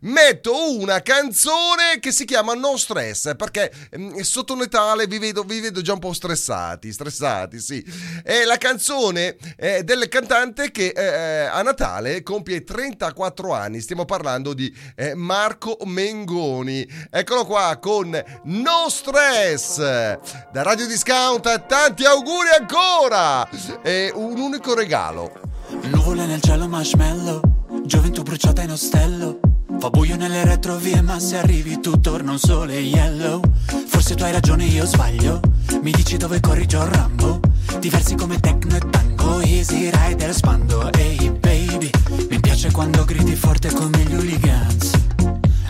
Metto 0.00 0.78
una 0.78 1.02
canzone 1.02 1.98
che 2.00 2.12
si 2.12 2.24
chiama 2.24 2.54
No 2.54 2.78
Stress, 2.78 3.36
perché 3.36 3.70
ehm, 3.90 4.20
sotto 4.20 4.54
Natale 4.54 5.06
vi 5.06 5.18
vedo, 5.18 5.42
vi 5.42 5.60
vedo 5.60 5.82
già 5.82 5.92
un 5.92 5.98
po' 5.98 6.14
stressati, 6.14 6.90
stressati, 6.90 7.60
sì. 7.60 7.84
È 8.24 8.44
la 8.44 8.56
canzone 8.56 9.36
eh, 9.56 9.84
del 9.84 10.08
cantante 10.08 10.70
che 10.70 10.92
eh, 10.96 11.44
a 11.44 11.60
Natale 11.60 12.22
compie 12.22 12.64
34 12.64 13.52
anni. 13.52 13.80
Stiamo 13.80 14.06
parlando 14.06 14.54
di 14.54 14.74
eh, 14.96 15.14
Marco 15.14 15.76
Mengoni. 15.84 16.88
Eccolo 17.10 17.44
qua 17.44 17.78
con 17.80 18.10
No 18.44 18.88
Stress 18.88 19.76
da 19.76 20.62
Radio 20.62 20.86
Discount. 20.86 21.66
Tanti 21.66 22.04
auguri 22.04 22.48
ancora! 22.58 23.46
E 23.82 24.10
un 24.14 24.38
unico 24.38 24.74
regalo. 24.74 25.51
Nuvole 25.80 26.26
nel 26.26 26.40
cielo 26.40 26.68
marshmallow. 26.68 27.40
Gioventù 27.86 28.22
bruciata 28.22 28.62
in 28.62 28.70
ostello. 28.70 29.40
Fa 29.78 29.90
buio 29.90 30.16
nelle 30.16 30.44
retrovie 30.44 31.00
ma 31.00 31.18
se 31.18 31.38
arrivi 31.38 31.80
tu 31.80 31.98
torna 32.00 32.32
un 32.32 32.38
sole 32.38 32.78
yellow. 32.78 33.40
Forse 33.86 34.14
tu 34.14 34.22
hai 34.22 34.32
ragione 34.32 34.64
io 34.64 34.84
sbaglio. 34.84 35.40
Mi 35.82 35.90
dici 35.90 36.16
dove 36.16 36.40
corri 36.40 36.66
John 36.66 36.92
Rambo. 36.92 37.40
Diversi 37.80 38.14
come 38.14 38.38
techno 38.38 38.76
e 38.76 38.80
tango 38.90 39.40
Easy 39.40 39.90
rider 39.90 40.34
spando. 40.34 40.92
Ehi 40.92 41.30
baby 41.30 41.90
Mi 42.28 42.38
piace 42.38 42.70
quando 42.70 43.04
gridi 43.04 43.34
forte 43.34 43.72
come 43.72 43.98
gli 44.04 44.14
hooligans. 44.14 44.90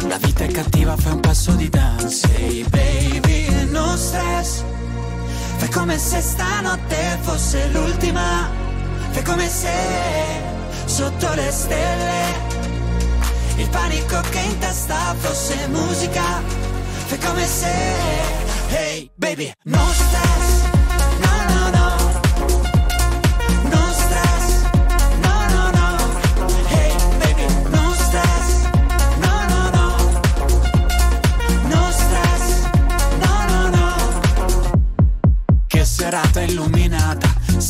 La 0.09 0.19
vita 0.19 0.45
è 0.45 0.49
cattiva 0.49 0.97
fai 0.97 1.13
un 1.13 1.21
passo 1.21 1.53
di 1.53 1.69
dance. 1.69 2.29
Ehi 2.37 2.65
baby 2.69 3.71
no 3.71 3.97
stress. 3.97 4.63
Fai 5.57 5.69
come 5.71 5.97
se 5.97 6.21
stanotte 6.21 7.19
fosse 7.21 7.69
l'ultima 7.73 8.71
Fai 9.13 9.23
come 9.23 9.49
se 9.49 9.71
sotto 10.87 11.35
le 11.35 11.51
stelle 11.51 12.51
il 13.57 13.69
panico 13.69 14.21
che 14.31 14.41
in 14.41 14.59
testa 14.59 15.15
fosse 15.19 15.69
musica. 15.69 16.43
Fai 17.07 17.19
come 17.19 17.47
se, 17.47 17.73
hey 18.71 19.11
baby, 19.15 19.53
no 19.65 19.79
stress, 19.93 20.63
no 21.21 21.45
no 21.55 21.71
no. 21.71 22.11
Serata 35.85 36.41
illuminata, 36.41 36.82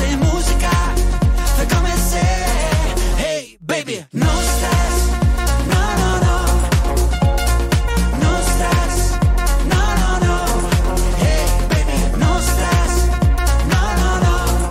fosse 0.00 0.16
musica. 0.16 0.70
Fai 1.54 1.66
come 1.66 1.94
se, 1.96 2.20
hey 3.16 3.56
baby, 3.60 4.06
no 4.12 4.30
stress, 4.40 5.08
no 5.66 5.94
no 5.96 6.18
no. 6.18 6.44
No 8.18 8.40
stress, 8.42 9.18
no 9.64 9.94
no 9.98 10.18
no. 10.18 10.68
Hey 11.18 11.66
baby, 11.68 12.16
no 12.16 12.40
stress, 12.40 13.08
no 13.66 13.92
no 13.96 14.18
no. 14.18 14.68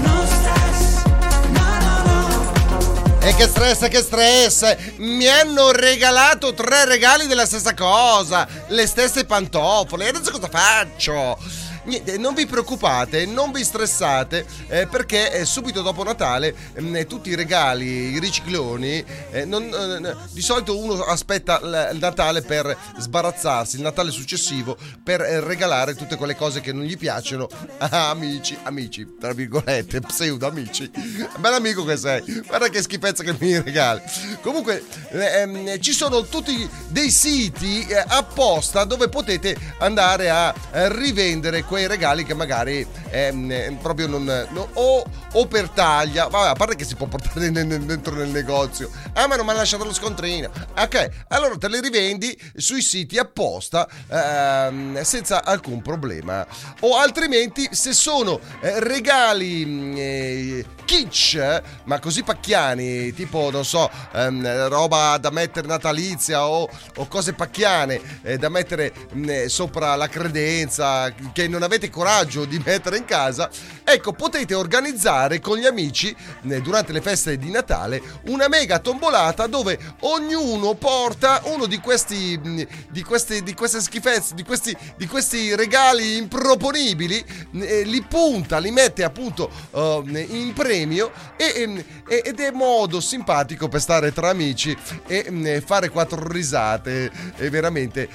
No 0.00 0.26
stress, 0.26 1.02
no 1.50 1.66
no 1.80 2.02
no. 2.06 3.20
E 3.20 3.34
che 3.34 3.46
stress, 3.46 3.88
che 3.88 4.02
stress! 4.02 4.76
Mi 4.96 5.26
hanno 5.28 5.72
regalato 5.72 6.54
tre 6.54 6.84
regali 6.86 7.26
della 7.26 7.46
stessa 7.46 7.74
cosa, 7.74 8.46
le 8.68 8.86
stesse 8.86 9.24
pantofole. 9.24 10.06
E 10.06 10.08
adesso 10.08 10.30
cosa 10.30 10.48
faccio? 10.48 11.38
Niente, 11.84 12.16
non 12.16 12.32
vi 12.34 12.46
preoccupate, 12.46 13.26
non 13.26 13.52
vi 13.52 13.62
stressate, 13.62 14.46
eh, 14.68 14.86
perché 14.86 15.30
eh, 15.32 15.44
subito 15.44 15.82
dopo 15.82 16.02
Natale 16.02 16.54
ehm, 16.74 17.06
tutti 17.06 17.28
i 17.28 17.34
regali, 17.34 18.12
i 18.14 18.18
ricicloni, 18.18 19.04
eh, 19.30 19.44
non- 19.44 19.64
eh, 20.04 20.16
di 20.32 20.40
solito 20.40 20.78
uno 20.78 21.02
aspetta 21.04 21.58
l- 21.60 21.90
il 21.92 21.98
Natale 21.98 22.40
per 22.40 22.74
sbarazzarsi, 22.98 23.76
il 23.76 23.82
Natale 23.82 24.10
successivo 24.12 24.76
per 25.02 25.20
eh, 25.20 25.40
regalare 25.40 25.94
tutte 25.94 26.16
quelle 26.16 26.34
cose 26.36 26.62
che 26.62 26.72
non 26.72 26.84
gli 26.84 26.96
piacciono 26.96 27.48
a 27.78 28.08
amici, 28.10 28.56
amici, 28.62 29.16
tra 29.20 29.34
virgolette, 29.34 30.00
pseudo 30.00 30.46
amici. 30.46 30.90
Bell'amico 31.38 31.84
che 31.84 31.98
sei, 31.98 32.22
guarda 32.46 32.68
che 32.68 32.80
schifezza 32.80 33.22
che 33.22 33.36
mi 33.38 33.60
regali. 33.60 34.00
Comunque 34.40 34.82
eh, 35.10 35.40
ehm, 35.40 35.80
ci 35.80 35.92
sono 35.92 36.22
tutti 36.24 36.66
dei 36.88 37.10
siti 37.10 37.86
eh, 37.86 38.02
apposta 38.06 38.84
dove 38.84 39.08
potete 39.10 39.54
andare 39.78 40.30
a 40.30 40.54
eh, 40.72 40.88
rivendere 40.96 41.62
quei 41.74 41.88
regali 41.88 42.22
che 42.22 42.34
magari 42.34 42.86
eh, 43.10 43.76
proprio 43.82 44.06
non, 44.06 44.46
no- 44.50 44.68
o, 44.74 45.02
o 45.34 45.46
per 45.46 45.68
taglia, 45.70 46.26
vabbè, 46.26 46.48
a 46.50 46.54
parte 46.54 46.76
che 46.76 46.84
si 46.84 46.94
può 46.94 47.06
portare 47.06 47.50
dentro 47.50 48.14
nel 48.14 48.28
negozio. 48.28 48.90
Ah, 49.14 49.26
ma 49.26 49.36
non 49.36 49.44
mi 49.44 49.52
ha 49.52 49.54
lasciato 49.54 49.84
lo 49.84 49.92
scontrino. 49.92 50.50
Ok, 50.76 51.24
allora 51.28 51.56
te 51.56 51.68
le 51.68 51.80
rivendi 51.80 52.36
sui 52.56 52.82
siti 52.82 53.18
apposta 53.18 53.88
ehm, 54.08 55.02
senza 55.02 55.44
alcun 55.44 55.82
problema. 55.82 56.46
O 56.80 56.96
altrimenti, 56.96 57.68
se 57.72 57.92
sono 57.92 58.40
eh, 58.60 58.80
regali 58.80 59.64
mh, 59.64 59.94
eh, 59.96 60.64
kitsch, 60.84 61.62
ma 61.84 61.98
così 61.98 62.22
pacchiani, 62.22 63.12
tipo, 63.12 63.50
non 63.50 63.64
so, 63.64 63.90
ehm, 64.12 64.68
roba 64.68 65.18
da 65.18 65.30
mettere 65.30 65.66
natalizia 65.66 66.46
o, 66.46 66.68
o 66.96 67.08
cose 67.08 67.32
pacchiane 67.32 68.00
eh, 68.22 68.36
da 68.38 68.48
mettere 68.48 68.92
mh, 69.12 69.28
eh, 69.28 69.48
sopra 69.48 69.96
la 69.96 70.08
credenza 70.08 71.12
che 71.32 71.48
non 71.48 71.62
avete 71.62 71.90
coraggio 71.90 72.44
di 72.44 72.60
mettere 72.64 72.98
in 72.98 73.04
casa, 73.04 73.50
ecco, 73.82 74.12
potete 74.12 74.54
organizzare 74.54 75.23
con 75.40 75.56
gli 75.56 75.66
amici 75.66 76.14
eh, 76.48 76.60
durante 76.60 76.92
le 76.92 77.00
feste 77.00 77.36
di 77.38 77.50
Natale 77.50 78.00
una 78.26 78.48
mega 78.48 78.78
tombolata 78.78 79.46
dove 79.46 79.78
ognuno 80.00 80.74
porta 80.74 81.40
uno 81.44 81.66
di 81.66 81.78
questi 81.78 82.38
mh, 82.42 82.66
di 82.90 83.02
queste, 83.02 83.42
di 83.42 83.54
queste 83.54 83.80
schifezze, 83.80 84.34
di 84.34 84.42
questi, 84.42 84.76
di 84.96 85.06
questi 85.06 85.54
regali 85.54 86.16
improponibili, 86.16 87.24
eh, 87.54 87.82
li 87.84 88.02
punta, 88.02 88.58
li 88.58 88.70
mette 88.70 89.02
appunto 89.04 89.50
eh, 89.72 90.26
in 90.30 90.52
premio 90.52 91.10
e, 91.36 91.84
e- 92.06 92.22
ed 92.24 92.40
è 92.40 92.50
modo 92.50 93.00
simpatico 93.00 93.68
per 93.68 93.80
stare 93.80 94.12
tra 94.12 94.30
amici 94.30 94.76
e 95.06 95.26
mm, 95.28 95.58
fare 95.58 95.88
quattro 95.88 96.26
risate 96.28 97.10
e 97.36 97.50
veramente 97.50 98.08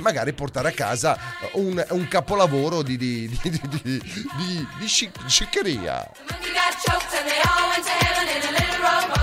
magari 0.00 0.32
portare 0.32 0.68
a 0.68 0.72
casa 0.72 1.18
un, 1.52 1.84
un 1.90 2.08
capolavoro 2.08 2.82
di, 2.82 2.96
di, 2.96 3.28
di, 3.28 3.50
di, 3.50 3.60
di, 3.60 3.80
di, 3.82 4.00
di. 4.38 4.66
You 4.82 6.51
got 6.52 6.72
choked 6.78 7.14
and 7.14 7.28
they 7.28 7.40
all 7.48 7.68
went 7.70 7.84
to 7.84 7.90
heaven 7.90 8.28
in 8.28 8.42
a 8.42 8.52
little 8.52 8.82
rowboat. 8.82 9.21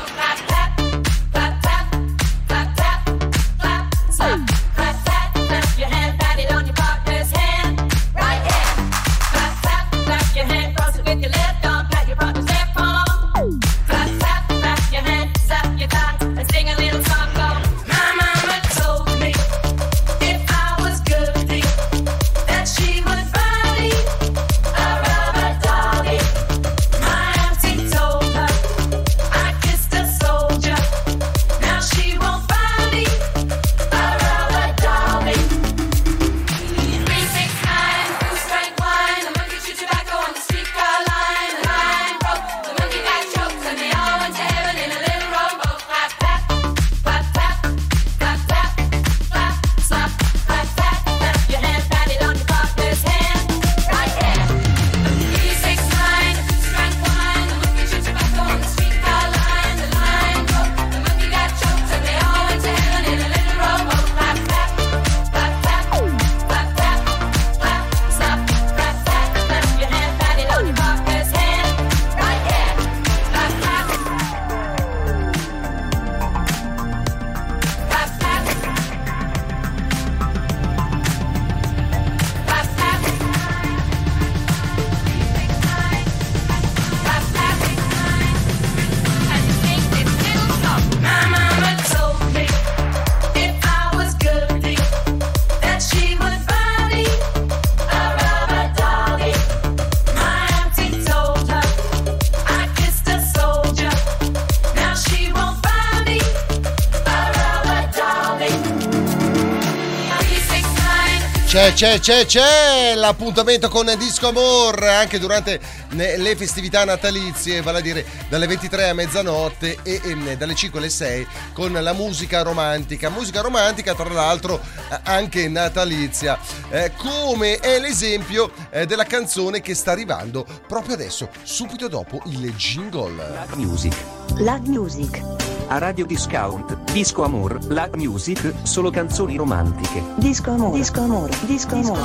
C'è, 111.60 111.74
c'è, 111.74 112.00
c'è, 112.00 112.26
c'è 112.26 112.96
l'appuntamento 112.96 113.68
con 113.68 113.94
Disco 113.98 114.30
Amor 114.30 114.82
anche 114.82 115.20
durante 115.20 115.60
le 115.90 116.36
festività 116.38 116.86
natalizie, 116.86 117.62
vale 117.62 117.80
a 117.80 117.82
dire 117.82 118.06
dalle 118.30 118.48
23 118.48 118.88
a 118.88 118.94
mezzanotte 118.94 119.80
e, 119.84 120.00
e 120.02 120.38
dalle 120.38 120.56
5 120.56 120.80
alle 120.80 120.90
6 120.90 121.28
con 121.52 121.74
la 121.74 121.92
musica 121.92 122.44
romantica. 122.44 123.10
Musica 123.10 123.42
romantica, 123.42 123.94
tra 123.94 124.08
l'altro, 124.08 124.62
anche 125.04 125.50
natalizia, 125.50 126.40
eh, 126.70 126.94
come 126.96 127.58
è 127.58 127.78
l'esempio 127.78 128.54
eh, 128.70 128.86
della 128.86 129.04
canzone 129.04 129.60
che 129.60 129.76
sta 129.76 129.92
arrivando 129.92 130.48
proprio 130.66 130.94
adesso, 130.94 131.28
subito 131.44 131.90
dopo 131.90 132.22
il 132.28 132.54
jingle. 132.56 133.48
Music. 133.56 133.94
La 134.38 134.58
music. 134.64 135.59
A 135.72 135.78
Radio 135.78 136.08
Discount, 136.08 136.92
Disco 136.92 137.24
Amor, 137.24 137.64
la 137.68 137.88
music, 137.94 138.54
solo 138.64 138.90
canzoni 138.90 139.36
romantiche. 139.36 140.04
Disco 140.16 140.50
amore. 140.50 140.80
Disco 140.80 141.02
amore. 141.02 141.32
Disco 141.46 141.76
amore. 141.76 142.02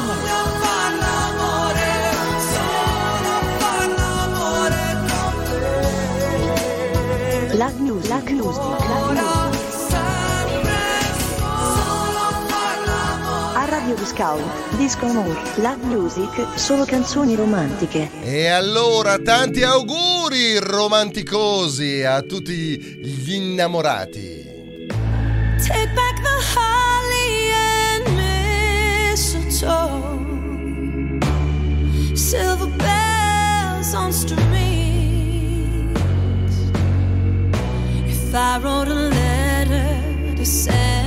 La 7.54 7.70
music. 7.78 8.10
La 8.10 8.20
music. 8.20 8.48
La 8.86 9.10
music. 9.14 9.33
Radio 13.84 13.98
Discount, 13.98 14.76
Disco 14.78 15.04
Amore, 15.04 15.38
La 15.56 15.76
Music, 15.82 16.58
solo 16.58 16.86
canzoni 16.86 17.34
romantiche. 17.34 18.08
E 18.22 18.46
allora 18.46 19.18
tanti 19.18 19.62
auguri 19.62 20.58
romanticosi 20.58 22.02
a 22.02 22.22
tutti 22.22 22.78
gli 22.80 23.34
innamorati. 23.34 24.86
Take 25.58 25.92
back 25.92 26.22
the 26.22 26.30
holly 26.54 27.52
and 27.52 28.08
mistletoe. 29.12 30.22
Silver 32.14 32.70
bells 32.78 33.92
on 33.92 34.10
strings. 34.10 34.40
If 38.06 38.32
I 38.32 38.58
wrote 38.62 38.88
a 38.88 38.94
letter 38.94 40.32
to 40.36 40.44
Santa 40.46 41.03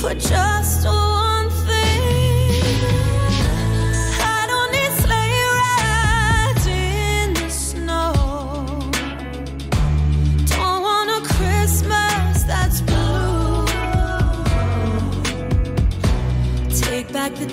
for 0.00 0.14
just 0.14 0.86
one 0.86 1.50
thing. 1.66 2.62
I 4.20 4.44
don't 4.50 4.70
need 4.76 4.92
sleigh 5.02 5.42
rides 5.58 6.66
in 6.66 7.34
the 7.34 7.50
snow. 7.50 8.12
Don't 10.46 10.82
want 10.82 11.08
a 11.18 11.20
Christmas 11.34 12.44
that's 12.44 12.80
blue. 12.82 13.66
Take 16.70 17.12
back 17.12 17.34
the 17.34 17.46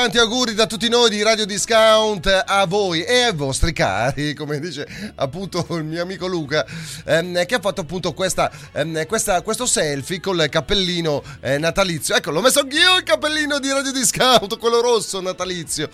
tanti 0.00 0.16
auguri 0.16 0.54
da 0.54 0.64
tutti 0.64 0.88
noi 0.88 1.10
di 1.10 1.22
Radio 1.22 1.44
Discount 1.44 2.26
a 2.46 2.64
voi 2.64 3.02
e 3.02 3.24
ai 3.24 3.34
vostri 3.34 3.74
cari, 3.74 4.32
come 4.32 4.58
dice 4.58 4.88
appunto 5.16 5.66
il 5.76 5.84
mio 5.84 6.00
amico 6.00 6.26
Luca, 6.26 6.64
ehm, 7.04 7.44
che 7.44 7.56
ha 7.56 7.60
fatto 7.60 7.82
appunto 7.82 8.14
questa, 8.14 8.50
ehm, 8.72 9.04
questa- 9.06 9.42
questo 9.42 9.66
selfie 9.66 10.18
col 10.18 10.46
cappellino 10.48 11.22
eh, 11.42 11.58
natalizio. 11.58 12.14
Ecco, 12.14 12.30
l'ho 12.30 12.40
messo 12.40 12.60
anch'io 12.60 12.96
il 12.96 13.02
cappellino 13.02 13.58
di 13.58 13.70
Radio 13.70 13.92
Discount, 13.92 14.56
quello 14.56 14.80
rosso 14.80 15.20
natalizio. 15.20 15.90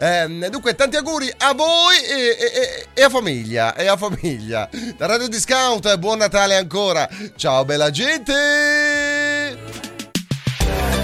Ehm, 0.00 0.48
dunque, 0.48 0.74
tanti 0.74 0.96
auguri 0.96 1.32
a 1.38 1.54
voi 1.54 1.94
e, 1.96 2.36
e- 2.36 2.86
e- 2.92 3.02
a 3.04 3.08
famiglia, 3.08 3.76
e 3.76 3.86
a 3.86 3.96
famiglia. 3.96 4.68
Da 4.96 5.06
Radio 5.06 5.28
Discount, 5.28 5.96
buon 5.98 6.18
Natale 6.18 6.56
ancora. 6.56 7.08
Ciao 7.36 7.64
bella 7.64 7.90
gente! 7.92 9.63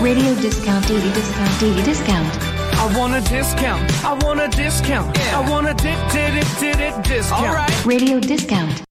Radio 0.00 0.34
discount, 0.36 0.86
daily 0.88 1.12
discount, 1.12 1.60
daily 1.60 1.82
discount. 1.82 2.26
I 2.82 2.86
want 2.98 3.12
a 3.14 3.20
discount. 3.28 3.82
I 4.04 4.14
want 4.24 4.40
a 4.40 4.48
discount. 4.48 5.16
I 5.34 5.40
want 5.50 5.68
a 5.68 5.74
di- 5.74 5.94
di- 6.12 6.30
di- 6.32 6.46
di- 6.60 6.72
di- 6.72 7.02
discount. 7.08 7.84
Radio 7.84 8.18
discount. 8.18 8.72